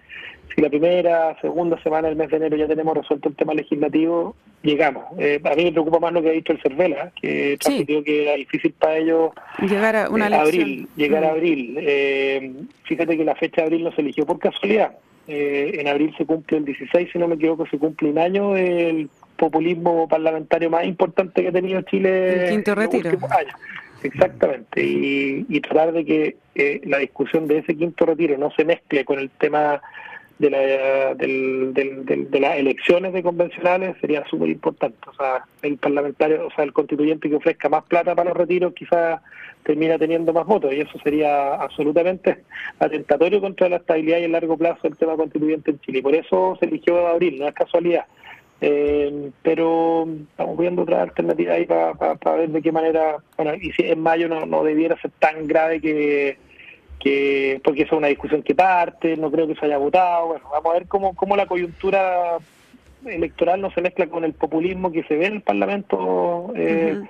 si 0.53 0.61
la 0.61 0.69
primera, 0.69 1.39
segunda 1.39 1.81
semana 1.81 2.09
del 2.09 2.17
mes 2.17 2.29
de 2.29 2.37
enero 2.37 2.57
ya 2.57 2.67
tenemos 2.67 2.97
resuelto 2.97 3.29
el 3.29 3.35
tema 3.35 3.53
legislativo, 3.53 4.35
llegamos. 4.63 5.05
Eh, 5.17 5.39
a 5.43 5.55
mí 5.55 5.63
me 5.63 5.71
preocupa 5.71 5.99
más 5.99 6.11
lo 6.11 6.21
que 6.21 6.29
ha 6.29 6.33
dicho 6.33 6.51
el 6.51 6.61
Cervela, 6.61 7.11
que 7.21 7.57
transmitió 7.57 8.03
que 8.03 8.23
era 8.23 8.35
difícil 8.35 8.73
para 8.73 8.97
ellos 8.97 9.31
llegar 9.61 9.95
a 9.95 10.09
una 10.09 10.27
eh, 10.27 10.35
abril, 10.35 10.87
llegar 10.97 11.23
a 11.23 11.27
mm. 11.27 11.31
abril. 11.31 12.67
fíjate 12.83 13.17
que 13.17 13.23
la 13.23 13.35
fecha 13.35 13.61
de 13.61 13.67
abril 13.67 13.83
no 13.85 13.91
se 13.93 14.01
eligió 14.01 14.25
por 14.25 14.39
casualidad. 14.39 14.91
en 15.27 15.87
abril 15.87 16.13
se 16.17 16.25
cumple 16.25 16.57
el 16.57 16.65
16, 16.65 17.09
si 17.13 17.17
no 17.17 17.29
me 17.29 17.35
equivoco, 17.35 17.65
se 17.67 17.77
cumple 17.77 18.09
un 18.09 18.17
año 18.17 18.57
el 18.57 19.09
populismo 19.41 20.07
parlamentario 20.07 20.69
más 20.69 20.85
importante 20.85 21.41
que 21.41 21.47
ha 21.47 21.51
tenido 21.51 21.81
Chile 21.81 22.49
en 22.49 22.63
los 22.63 22.93
últimos 22.93 23.31
años. 23.31 23.55
Exactamente, 24.03 24.83
y, 24.83 25.61
tratar 25.61 25.93
de 25.93 26.05
que 26.05 26.35
eh, 26.55 26.81
la 26.85 26.97
discusión 26.97 27.47
de 27.47 27.59
ese 27.59 27.75
quinto 27.75 28.05
retiro 28.05 28.37
no 28.37 28.51
se 28.51 28.65
mezcle 28.65 29.05
con 29.05 29.19
el 29.19 29.29
tema 29.29 29.81
de, 30.39 30.49
la, 30.49 31.13
de 31.13 32.39
las 32.39 32.57
elecciones 32.57 33.13
de 33.13 33.21
convencionales 33.21 33.95
sería 34.01 34.25
súper 34.27 34.49
importante. 34.49 34.97
O 35.07 35.13
sea, 35.13 35.45
el 35.61 35.77
parlamentario, 35.77 36.47
o 36.47 36.51
sea, 36.51 36.63
el 36.63 36.73
constituyente 36.73 37.29
que 37.29 37.35
ofrezca 37.35 37.69
más 37.69 37.83
plata 37.83 38.15
para 38.15 38.29
los 38.29 38.37
retiros 38.37 38.73
quizás 38.73 39.21
termina 39.63 39.99
teniendo 39.99 40.33
más 40.33 40.47
votos 40.47 40.73
y 40.73 40.81
eso 40.81 40.97
sería 41.03 41.53
absolutamente 41.53 42.39
atentatorio 42.79 43.39
contra 43.39 43.69
la 43.69 43.75
estabilidad 43.77 44.17
y 44.17 44.23
el 44.23 44.31
largo 44.31 44.57
plazo 44.57 44.79
del 44.83 44.97
tema 44.97 45.15
constituyente 45.15 45.71
en 45.71 45.79
Chile. 45.81 46.01
Por 46.01 46.15
eso 46.15 46.57
se 46.59 46.65
eligió 46.65 47.07
abril, 47.07 47.39
no 47.39 47.47
es 47.47 47.53
casualidad. 47.53 48.05
Eh, 48.63 49.31
pero 49.41 50.07
estamos 50.29 50.55
viendo 50.55 50.83
otra 50.83 51.01
alternativa 51.01 51.55
ahí 51.55 51.65
para 51.65 52.15
ver 52.37 52.49
de 52.49 52.61
qué 52.61 52.71
manera, 52.71 53.17
bueno, 53.35 53.55
y 53.55 53.71
si 53.71 53.81
en 53.81 53.99
mayo 53.99 54.29
no, 54.29 54.45
no 54.45 54.63
debiera 54.63 55.01
ser 55.01 55.09
tan 55.17 55.47
grave 55.47 55.81
que, 55.81 56.37
que, 56.99 57.59
porque 57.63 57.81
eso 57.81 57.95
es 57.95 57.97
una 57.97 58.07
discusión 58.07 58.43
que 58.43 58.53
parte, 58.53 59.17
no 59.17 59.31
creo 59.31 59.47
que 59.47 59.55
se 59.55 59.65
haya 59.65 59.79
votado, 59.79 60.27
bueno, 60.27 60.45
vamos 60.51 60.69
a 60.69 60.73
ver 60.73 60.87
cómo, 60.87 61.15
cómo 61.15 61.35
la 61.35 61.47
coyuntura 61.47 62.37
electoral 63.03 63.61
no 63.61 63.71
se 63.71 63.81
mezcla 63.81 64.05
con 64.05 64.23
el 64.23 64.33
populismo 64.33 64.91
que 64.91 65.03
se 65.05 65.15
ve 65.15 65.25
en 65.25 65.33
el 65.33 65.41
Parlamento 65.41 66.53
eh, 66.55 67.01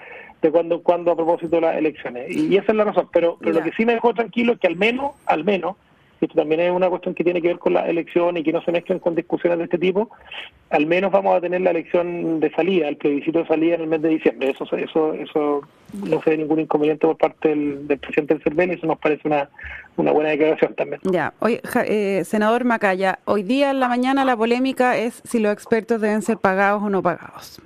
de 0.41 0.51
cuando, 0.51 0.81
cuando 0.81 1.11
a 1.11 1.17
propósito 1.17 1.57
de 1.57 1.61
las 1.63 1.75
elecciones. 1.75 2.33
Y, 2.33 2.55
esa 2.55 2.71
es 2.71 2.77
la 2.77 2.85
razón, 2.85 3.09
pero, 3.11 3.37
pero 3.41 3.51
lo 3.51 3.61
que 3.61 3.73
sí 3.73 3.85
me 3.85 3.93
dejó 3.93 4.13
tranquilo 4.13 4.53
es 4.53 4.59
que 4.59 4.67
al 4.67 4.77
menos, 4.77 5.11
al 5.25 5.43
menos, 5.43 5.75
esto 6.25 6.35
también 6.35 6.61
es 6.61 6.71
una 6.71 6.89
cuestión 6.89 7.15
que 7.15 7.23
tiene 7.23 7.41
que 7.41 7.49
ver 7.49 7.59
con 7.59 7.73
la 7.73 7.87
elección 7.87 8.37
y 8.37 8.43
que 8.43 8.53
no 8.53 8.61
se 8.61 8.71
mezclen 8.71 8.99
con 8.99 9.15
discusiones 9.15 9.57
de 9.57 9.63
este 9.65 9.77
tipo, 9.77 10.09
al 10.69 10.85
menos 10.85 11.11
vamos 11.11 11.35
a 11.35 11.41
tener 11.41 11.61
la 11.61 11.71
elección 11.71 12.39
de 12.39 12.51
salida, 12.51 12.87
el 12.87 12.97
plebiscito 12.97 13.39
de 13.39 13.47
salida 13.47 13.75
en 13.75 13.81
el 13.81 13.87
mes 13.87 14.01
de 14.01 14.09
diciembre. 14.09 14.51
Eso 14.51 14.65
eso 14.75 15.13
eso 15.13 15.61
no 15.93 16.21
se 16.21 16.29
ve 16.29 16.37
ningún 16.37 16.59
inconveniente 16.59 17.07
por 17.07 17.17
parte 17.17 17.49
del, 17.49 17.99
presidente 17.99 18.35
del 18.35 18.43
CERVEL 18.43 18.71
y 18.71 18.73
eso 18.75 18.87
nos 18.87 18.99
parece 18.99 19.27
una, 19.27 19.49
buena 19.95 20.29
declaración 20.29 20.73
también. 20.75 21.01
Ya, 21.03 21.33
hoy, 21.39 21.59
eh, 21.85 22.23
senador 22.25 22.63
Macaya, 22.63 23.19
hoy 23.25 23.43
día 23.43 23.71
en 23.71 23.79
la 23.79 23.87
mañana 23.87 24.23
la 24.25 24.37
polémica 24.37 24.97
es 24.97 25.21
si 25.25 25.39
los 25.39 25.51
expertos 25.51 26.01
deben 26.01 26.21
ser 26.21 26.37
pagados 26.37 26.83
o 26.83 26.89
no 26.89 27.01
pagados. 27.01 27.61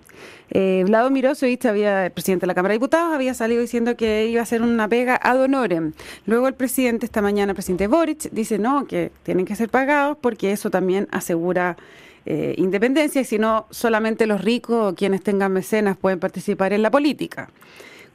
Eh, 0.51 0.83
Vlado 0.85 1.09
Mirosevich, 1.09 1.65
había, 1.65 2.05
el 2.05 2.11
presidente 2.11 2.43
de 2.43 2.47
la 2.47 2.55
Cámara 2.55 2.73
de 2.73 2.79
Diputados, 2.79 3.13
había 3.13 3.33
salido 3.33 3.61
diciendo 3.61 3.95
que 3.95 4.27
iba 4.27 4.39
a 4.39 4.43
hacer 4.43 4.61
una 4.61 4.87
pega 4.87 5.19
ad 5.21 5.41
honorem. 5.41 5.93
Luego 6.25 6.47
el 6.47 6.53
presidente, 6.53 7.05
esta 7.05 7.21
mañana, 7.21 7.51
el 7.51 7.55
presidente 7.55 7.87
Boric, 7.87 8.29
dice 8.31 8.59
no, 8.59 8.87
que 8.87 9.11
tienen 9.23 9.45
que 9.45 9.55
ser 9.55 9.69
pagados 9.69 10.17
porque 10.19 10.51
eso 10.51 10.69
también 10.69 11.07
asegura 11.11 11.77
eh, 12.25 12.55
independencia 12.57 13.21
y 13.21 13.25
si 13.25 13.37
no, 13.37 13.67
solamente 13.69 14.25
los 14.25 14.43
ricos 14.43 14.93
o 14.93 14.95
quienes 14.95 15.21
tengan 15.21 15.53
mecenas 15.53 15.95
pueden 15.97 16.19
participar 16.19 16.73
en 16.73 16.81
la 16.81 16.89
política. 16.89 17.49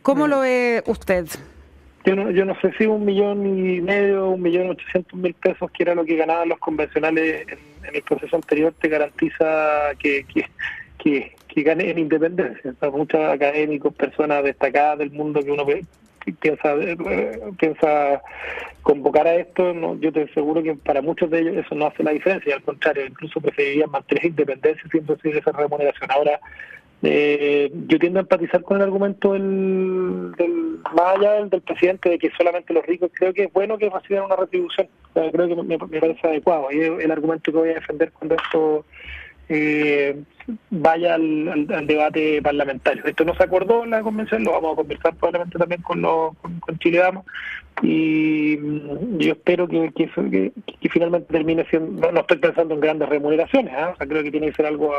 ¿Cómo 0.02 0.26
lo 0.26 0.40
ve 0.40 0.82
usted? 0.86 1.26
Yo 2.04 2.16
no, 2.16 2.30
yo 2.30 2.44
no 2.44 2.58
sé 2.60 2.72
si 2.78 2.86
un 2.86 3.04
millón 3.04 3.46
y 3.46 3.80
medio, 3.80 4.30
un 4.30 4.40
millón 4.40 4.70
ochocientos 4.70 5.18
mil 5.18 5.34
pesos, 5.34 5.70
que 5.70 5.82
era 5.82 5.94
lo 5.94 6.04
que 6.04 6.16
ganaban 6.16 6.48
los 6.48 6.58
convencionales 6.58 7.46
en, 7.48 7.94
el 7.94 8.02
proceso 8.02 8.36
anterior, 8.36 8.72
te 8.80 8.88
garantiza 8.88 9.90
que, 9.98 10.24
que, 10.24 10.46
que, 10.98 11.34
que 11.54 11.62
gane 11.62 11.90
en 11.90 11.98
independencia. 11.98 12.74
muchos 12.92 13.20
académicos, 13.20 13.94
personas 13.94 14.44
destacadas 14.44 14.98
del 14.98 15.10
mundo 15.10 15.42
que 15.42 15.50
uno 15.50 15.64
piensa 16.40 16.74
eh, 16.74 17.40
piensa 17.58 18.22
convocar 18.82 19.26
a 19.26 19.34
esto, 19.34 19.74
no, 19.74 19.98
yo 20.00 20.12
te 20.12 20.22
aseguro 20.22 20.62
que 20.62 20.74
para 20.74 21.02
muchos 21.02 21.30
de 21.30 21.40
ellos 21.40 21.56
eso 21.56 21.74
no 21.74 21.86
hace 21.86 22.02
la 22.02 22.12
diferencia, 22.12 22.54
al 22.54 22.62
contrario, 22.62 23.06
incluso 23.06 23.40
preferirían 23.40 23.90
mantener 23.90 24.26
independencia 24.26 24.82
sin 24.90 25.06
recibir 25.06 25.36
esa 25.36 25.52
remuneración. 25.52 26.10
Ahora, 26.10 26.40
eh, 27.02 27.70
yo 27.88 27.98
tiendo 27.98 28.18
a 28.18 28.22
empatizar 28.22 28.62
con 28.62 28.76
el 28.76 28.82
argumento 28.82 29.32
del, 29.32 30.32
del 30.36 30.78
más 30.94 31.16
allá 31.16 31.32
del, 31.32 31.50
del, 31.50 31.62
presidente 31.62 32.10
de 32.10 32.18
que 32.18 32.30
solamente 32.36 32.74
los 32.74 32.84
ricos, 32.84 33.10
creo 33.14 33.32
que 33.32 33.44
es 33.44 33.52
bueno 33.52 33.78
que 33.78 33.88
reciban 33.88 34.24
una 34.24 34.36
retribución, 34.36 34.88
creo 35.14 35.48
que 35.48 35.54
me, 35.56 35.78
parece 35.78 36.26
adecuado, 36.26 36.70
y 36.70 36.80
el 36.80 37.10
argumento 37.10 37.50
que 37.50 37.58
voy 37.58 37.70
a 37.70 37.74
defender 37.74 38.12
cuando 38.12 38.36
esto 38.36 38.84
eh, 39.52 40.16
vaya 40.70 41.14
al, 41.14 41.66
debate 41.86 42.40
parlamentario. 42.40 43.04
Esto 43.04 43.24
no 43.24 43.34
se 43.34 43.42
acordó 43.42 43.82
en 43.82 43.90
la 43.90 44.00
convención, 44.00 44.44
lo 44.44 44.52
vamos 44.52 44.74
a 44.74 44.76
conversar 44.76 45.14
probablemente 45.16 45.58
también 45.58 45.82
con, 45.82 46.00
los, 46.00 46.36
con, 46.36 46.78
Chile 46.78 47.00
Vamos 47.00 47.24
y 47.82 48.56
yo 49.18 49.32
espero 49.32 49.66
que, 49.66 49.90
que, 49.92 50.08
finalmente 50.88 51.32
termine 51.32 51.64
siendo, 51.68 52.12
no, 52.12 52.20
estoy 52.20 52.38
pensando 52.38 52.74
en 52.74 52.80
grandes 52.80 53.08
remuneraciones, 53.08 53.74
¿ah? 53.76 53.94
creo 53.98 54.22
que 54.22 54.30
tiene 54.30 54.48
que 54.50 54.54
ser 54.54 54.66
algo 54.66 54.94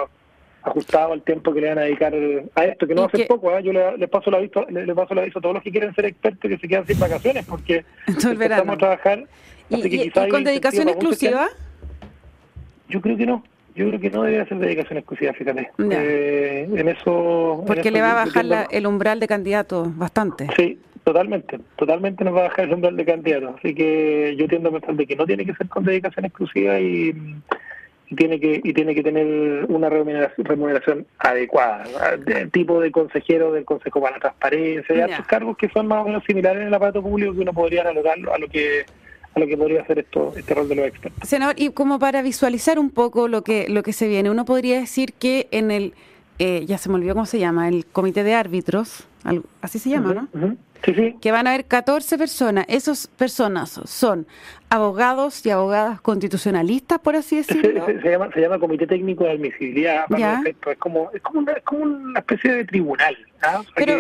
ajustado 0.63 1.13
al 1.13 1.21
tiempo 1.21 1.53
que 1.53 1.61
le 1.61 1.69
van 1.69 1.77
a 1.79 1.83
dedicar 1.83 2.13
a 2.55 2.65
esto, 2.65 2.87
que 2.87 2.95
no 2.95 3.05
hace 3.05 3.25
poco, 3.25 3.51
¿ah? 3.51 3.61
yo 3.61 3.71
le, 3.71 4.07
paso 4.09 4.31
la 4.31 4.37
aviso, 4.37 4.65
le, 4.69 4.93
paso 4.93 5.15
la 5.15 5.21
aviso 5.21 5.39
a 5.39 5.41
todos 5.41 5.55
los 5.55 5.63
que 5.63 5.71
quieren 5.71 5.95
ser 5.95 6.05
expertos 6.05 6.49
que 6.49 6.57
se 6.57 6.67
quedan 6.67 6.85
sin 6.85 6.99
vacaciones 6.99 7.45
porque 7.45 7.85
empezamos 8.07 8.75
a 8.75 8.77
trabajar. 8.77 9.25
¿Y, 9.69 10.09
con 10.09 10.43
dedicación 10.43 10.89
exclusiva? 10.89 11.47
Yo 12.89 12.99
creo 12.99 13.15
que 13.15 13.25
no. 13.25 13.43
Yo 13.75 13.87
creo 13.87 13.99
que 13.99 14.09
no 14.09 14.23
debe 14.23 14.45
ser 14.47 14.57
dedicación 14.57 14.97
exclusiva, 14.97 15.33
fíjate. 15.33 15.71
Eh, 15.91 16.67
en 16.75 16.87
eso. 16.89 17.63
Porque 17.65 17.91
le 17.91 18.01
va 18.01 18.11
a 18.11 18.25
bajar 18.25 18.67
el 18.69 18.87
umbral 18.87 19.19
de 19.19 19.27
candidatos 19.27 19.95
bastante. 19.97 20.47
Sí, 20.57 20.77
totalmente. 21.03 21.59
Totalmente 21.77 22.23
nos 22.23 22.35
va 22.35 22.39
a 22.39 22.49
bajar 22.49 22.65
el 22.65 22.73
umbral 22.73 22.97
de 22.97 23.05
candidatos. 23.05 23.55
Así 23.57 23.73
que 23.73 24.35
yo 24.37 24.47
tiendo 24.47 24.69
a 24.69 24.73
pensar 24.73 24.95
de 24.95 25.07
que 25.07 25.15
no 25.15 25.25
tiene 25.25 25.45
que 25.45 25.55
ser 25.55 25.67
con 25.69 25.85
dedicación 25.85 26.25
exclusiva 26.25 26.79
y, 26.79 27.15
tiene 28.15 28.41
que 28.41 28.59
y 28.61 28.73
tiene 28.73 28.93
que 28.93 29.03
tener 29.03 29.65
una 29.69 29.89
remuneración, 29.89 30.45
remuneración 30.45 31.05
adecuada. 31.17 31.85
tipo 32.51 32.81
de 32.81 32.91
consejero 32.91 33.53
del 33.53 33.63
Consejo 33.63 34.01
para 34.01 34.17
la 34.17 34.19
Transparencia, 34.19 34.95
y 34.95 35.01
otros 35.01 35.27
cargos 35.27 35.57
que 35.57 35.69
son 35.69 35.87
más 35.87 36.01
o 36.01 36.07
menos 36.07 36.23
similares 36.25 36.61
en 36.61 36.67
el 36.67 36.73
aparato 36.73 37.01
público 37.01 37.33
que 37.33 37.39
uno 37.39 37.53
podría 37.53 37.81
analogarlo 37.81 38.33
a 38.33 38.37
lo 38.37 38.47
que 38.49 38.85
a 39.33 39.39
lo 39.39 39.47
que 39.47 39.57
podría 39.57 39.81
hacer 39.81 39.99
esto, 39.99 40.33
este 40.35 40.53
rol 40.53 40.67
de 40.67 40.75
los 40.75 40.85
expertos. 40.85 41.27
Senador, 41.27 41.55
y 41.57 41.69
como 41.69 41.99
para 41.99 42.21
visualizar 42.21 42.79
un 42.79 42.89
poco 42.89 43.27
lo 43.27 43.43
que, 43.43 43.67
lo 43.69 43.83
que 43.83 43.93
se 43.93 44.07
viene, 44.07 44.29
uno 44.29 44.45
podría 44.45 44.79
decir 44.79 45.13
que 45.13 45.47
en 45.51 45.71
el, 45.71 45.93
eh, 46.39 46.65
ya 46.65 46.77
se 46.77 46.89
me 46.89 46.95
olvidó 46.95 47.13
cómo 47.13 47.25
se 47.25 47.39
llama, 47.39 47.67
el 47.67 47.85
comité 47.85 48.23
de 48.23 48.33
árbitros, 48.33 49.05
así 49.61 49.79
se 49.79 49.89
llama, 49.89 50.27
¿no? 50.33 50.57
Que 51.21 51.31
van 51.31 51.47
a 51.47 51.51
haber 51.51 51.65
14 51.65 52.17
personas. 52.17 52.65
Esas 52.67 53.07
personas 53.07 53.79
son 53.85 54.25
abogados 54.71 55.45
y 55.45 55.49
abogadas 55.49 55.99
constitucionalistas, 55.99 56.99
por 56.99 57.17
así 57.17 57.35
decirlo. 57.35 57.85
Se, 57.85 58.09
llama, 58.09 58.29
se 58.33 58.39
llama 58.39 58.57
Comité 58.57 58.87
Técnico 58.87 59.25
de 59.25 59.31
Admisibilidad. 59.31 60.05
Es 60.45 60.77
como, 60.77 61.11
es 61.13 61.21
como, 61.21 61.39
una, 61.41 61.51
es 61.51 61.63
como 61.63 61.83
una 61.83 62.19
especie 62.19 62.53
de 62.53 62.63
tribunal. 62.63 63.17
¿ah? 63.41 63.61
pero, 63.75 63.99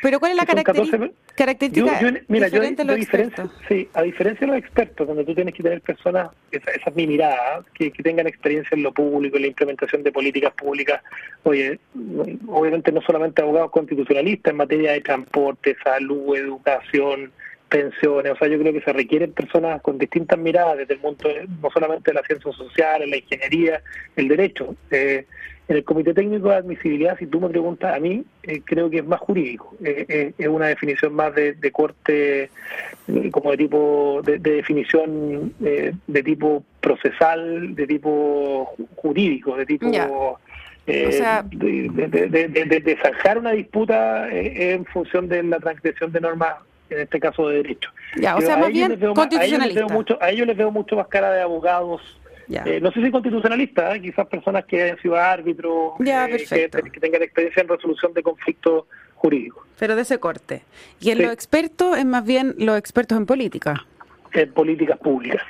pero 0.00 0.18
¿cuál 0.18 0.32
es 0.32 0.38
la 0.38 0.46
característica? 0.46 1.10
característica 1.34 2.00
mira, 2.28 2.48
yo, 2.48 2.62
diferencia, 2.94 3.46
sí, 3.68 3.90
a 3.92 4.02
diferencia 4.02 4.46
de 4.46 4.54
los 4.54 4.56
expertos, 4.56 5.06
donde 5.06 5.22
tú 5.24 5.34
tienes 5.34 5.52
que 5.52 5.62
tener 5.62 5.82
personas, 5.82 6.30
esa, 6.50 6.70
esa 6.70 6.88
es 6.88 6.96
mi 6.96 7.06
mirada, 7.06 7.62
que, 7.74 7.90
tengan 7.90 8.26
experiencia 8.26 8.74
en 8.74 8.84
lo 8.84 8.92
público, 8.92 9.36
en 9.36 9.42
la 9.42 9.48
implementación 9.48 10.02
de 10.02 10.12
políticas 10.12 10.54
públicas, 10.54 11.02
oye, 11.42 11.78
obviamente 12.46 12.90
no 12.90 13.02
solamente 13.02 13.42
abogados 13.42 13.70
constitucionalistas 13.70 14.50
en 14.50 14.56
materia 14.56 14.92
de 14.92 15.02
transporte, 15.02 15.76
salud, 15.84 16.36
educación, 16.36 17.32
pensiones, 17.68 18.32
o 18.32 18.36
sea, 18.36 18.48
yo 18.48 18.58
creo 18.58 18.72
que 18.72 18.80
se 18.80 18.92
requieren 18.92 19.32
personas 19.32 19.82
con 19.82 19.98
distintas 19.98 20.38
miradas 20.38 20.78
desde 20.78 20.94
el 20.94 21.00
mundo, 21.00 21.28
no 21.60 21.70
solamente 21.70 22.10
de 22.10 22.14
la 22.14 22.22
ciencia 22.22 22.52
social, 22.52 23.08
la 23.08 23.16
ingeniería, 23.16 23.82
el 24.14 24.28
derecho. 24.28 24.76
Eh, 24.90 25.26
en 25.68 25.76
el 25.76 25.84
Comité 25.84 26.14
Técnico 26.14 26.48
de 26.48 26.56
Admisibilidad, 26.56 27.18
si 27.18 27.26
tú 27.26 27.40
me 27.40 27.48
preguntas 27.48 27.96
a 27.96 27.98
mí, 27.98 28.24
eh, 28.44 28.62
creo 28.64 28.88
que 28.88 28.98
es 28.98 29.04
más 29.04 29.18
jurídico. 29.20 29.74
Eh, 29.82 30.06
eh, 30.08 30.32
es 30.38 30.46
una 30.46 30.68
definición 30.68 31.12
más 31.12 31.34
de, 31.34 31.56
corte, 31.72 32.50
como 33.32 33.50
de 33.50 33.56
tipo, 33.56 34.20
de, 34.24 34.38
definición 34.38 35.52
de 35.58 36.22
tipo 36.22 36.62
procesal, 36.80 37.74
de 37.74 37.86
tipo 37.86 38.76
jurídico, 38.94 39.56
de 39.56 39.66
tipo... 39.66 40.38
de, 40.86 41.18
zanjar 43.02 43.38
una 43.38 43.50
disputa 43.50 44.28
en 44.30 44.84
función 44.84 45.28
de 45.28 45.42
la 45.42 45.58
transgresión 45.58 46.12
de 46.12 46.20
normas, 46.20 46.54
en 46.90 47.00
este 47.00 47.20
caso 47.20 47.48
de 47.48 47.56
derecho. 47.56 47.90
Ya, 48.16 48.36
o 48.36 48.40
sea, 48.40 48.56
más 48.56 48.72
bien 48.72 48.98
constitucionalista. 49.14 49.86
a 50.20 50.30
ellos 50.30 50.46
les 50.46 50.56
veo 50.56 50.70
mucho 50.70 50.96
más 50.96 51.08
cara 51.08 51.32
de 51.32 51.42
abogados 51.42 52.00
eh, 52.48 52.80
no 52.80 52.92
sé 52.92 53.02
si 53.02 53.10
constitucionalista, 53.10 53.94
¿eh? 53.94 54.00
quizás 54.00 54.26
personas 54.28 54.64
que 54.66 54.82
hayan 54.82 55.00
sido 55.00 55.16
árbitros, 55.16 55.94
eh, 56.00 56.68
que, 56.92 57.00
tengan 57.00 57.22
experiencia 57.22 57.62
en 57.62 57.68
resolución 57.68 58.12
de 58.14 58.22
conflictos 58.22 58.84
jurídicos. 59.16 59.66
Pero 59.78 59.96
de 59.96 60.02
ese 60.02 60.18
corte. 60.18 60.62
Y 61.00 61.10
en 61.10 61.22
los 61.22 61.32
expertos 61.32 61.98
es 61.98 62.04
más 62.04 62.24
bien 62.24 62.54
los 62.58 62.78
expertos 62.78 63.18
en 63.18 63.26
política. 63.26 63.84
En 64.32 64.52
políticas 64.52 64.98
públicas, 64.98 65.42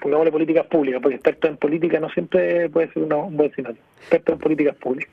pongámosle 0.00 0.30
políticas 0.30 0.66
públicas, 0.66 1.00
porque 1.02 1.16
expertos 1.16 1.50
en 1.50 1.56
política 1.56 1.98
no 1.98 2.08
siempre 2.10 2.70
puede 2.70 2.92
ser 2.92 3.02
un 3.02 3.36
buen 3.36 3.52
sinónimo. 3.54 3.84
Expertos 4.00 4.34
en 4.34 4.38
políticas 4.38 4.76
públicas. 4.76 5.12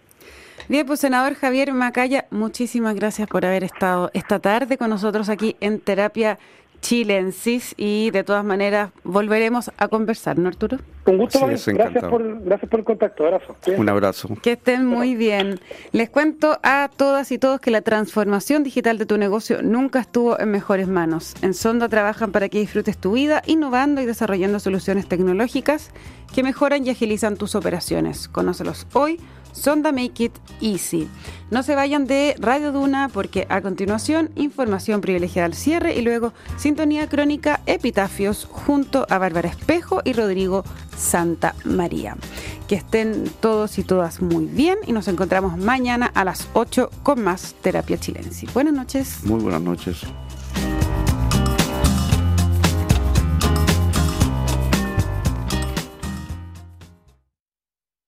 Bien, 0.68 0.86
pues 0.86 1.00
senador 1.00 1.36
Javier 1.36 1.74
Macaya, 1.74 2.26
muchísimas 2.32 2.96
gracias 2.96 3.28
por 3.28 3.46
haber 3.46 3.64
estado 3.64 4.10
esta 4.14 4.40
tarde 4.40 4.78
con 4.78 4.90
nosotros 4.90 5.30
aquí 5.30 5.56
en 5.60 5.80
Terapia 5.80 6.40
chilensis 6.86 7.74
y 7.78 8.12
de 8.12 8.24
todas 8.24 8.46
maneras 8.46 8.92
volveremos 9.04 9.72
a 9.78 9.88
conversar, 9.88 10.38
¿no 10.38 10.50
Arturo? 10.50 10.78
Con 11.04 11.18
gusto, 11.18 11.40
gracias, 11.48 12.04
por, 12.06 12.42
gracias 12.42 12.70
por 12.70 12.80
el 12.80 12.86
contacto, 12.86 13.26
abrazo. 13.26 13.56
Un 13.76 13.90
abrazo. 13.90 14.30
Que 14.44 14.52
estén 14.52 14.86
muy 14.86 15.16
bien. 15.16 15.60
Les 15.94 16.12
cuento 16.12 16.60
a 16.62 16.90
todas 16.96 17.32
y 17.32 17.40
todos 17.40 17.60
que 17.60 17.72
la 17.72 17.82
transformación 17.82 18.64
digital 18.64 19.00
de 19.00 19.08
tu 19.08 19.18
negocio 19.18 19.64
nunca 19.64 20.00
estuvo 20.00 20.40
en 20.40 20.52
mejores 20.52 20.88
manos. 20.88 21.34
En 21.42 21.56
Sonda 21.56 21.90
trabajan 21.90 22.32
para 22.32 22.50
que 22.50 22.60
disfrutes 22.60 23.00
tu 23.00 23.14
vida, 23.14 23.42
innovando 23.48 24.02
y 24.02 24.06
desarrollando 24.06 24.60
soluciones 24.60 25.08
tecnológicas 25.08 25.92
que 26.34 26.44
mejoran 26.44 26.86
y 26.86 26.92
agilizan 26.92 27.36
tus 27.36 27.56
operaciones. 27.56 28.28
Conócelos 28.28 28.86
hoy 28.94 29.20
Sonda 29.56 29.92
Make 29.92 30.26
It 30.26 30.34
Easy. 30.62 31.08
No 31.50 31.64
se 31.64 31.76
vayan 31.76 32.06
de 32.06 32.36
Radio 32.40 32.72
Duna 32.72 33.10
porque 33.10 33.48
a 33.50 33.62
continuación 33.62 34.30
información 34.36 35.02
privilegiada 35.02 35.46
al 35.46 35.54
cierre 35.54 35.96
y 35.96 36.02
luego 36.02 36.34
sintonía 36.58 37.08
crónica 37.08 37.62
Epitafios 37.66 38.48
junto 38.52 39.06
a 39.10 39.18
Bárbara 39.18 39.50
Espejo 39.50 40.02
y 40.04 40.14
Rodrigo 40.14 40.64
Santa 40.98 41.56
María. 41.64 42.18
Que 42.68 42.76
estén 42.76 43.32
todos 43.40 43.78
y 43.78 43.84
todas 43.84 44.22
muy 44.22 44.46
bien 44.46 44.78
y 44.86 44.92
nos 44.92 45.08
encontramos 45.08 45.58
mañana 45.58 46.12
a 46.14 46.24
las 46.26 46.48
8 46.54 46.90
con 47.04 47.24
más 47.24 47.56
Terapia 47.62 47.98
Chilense. 47.98 48.48
Buenas 48.54 48.74
noches. 48.74 49.24
Muy 49.24 49.42
buenas 49.42 49.62
noches. 49.62 50.02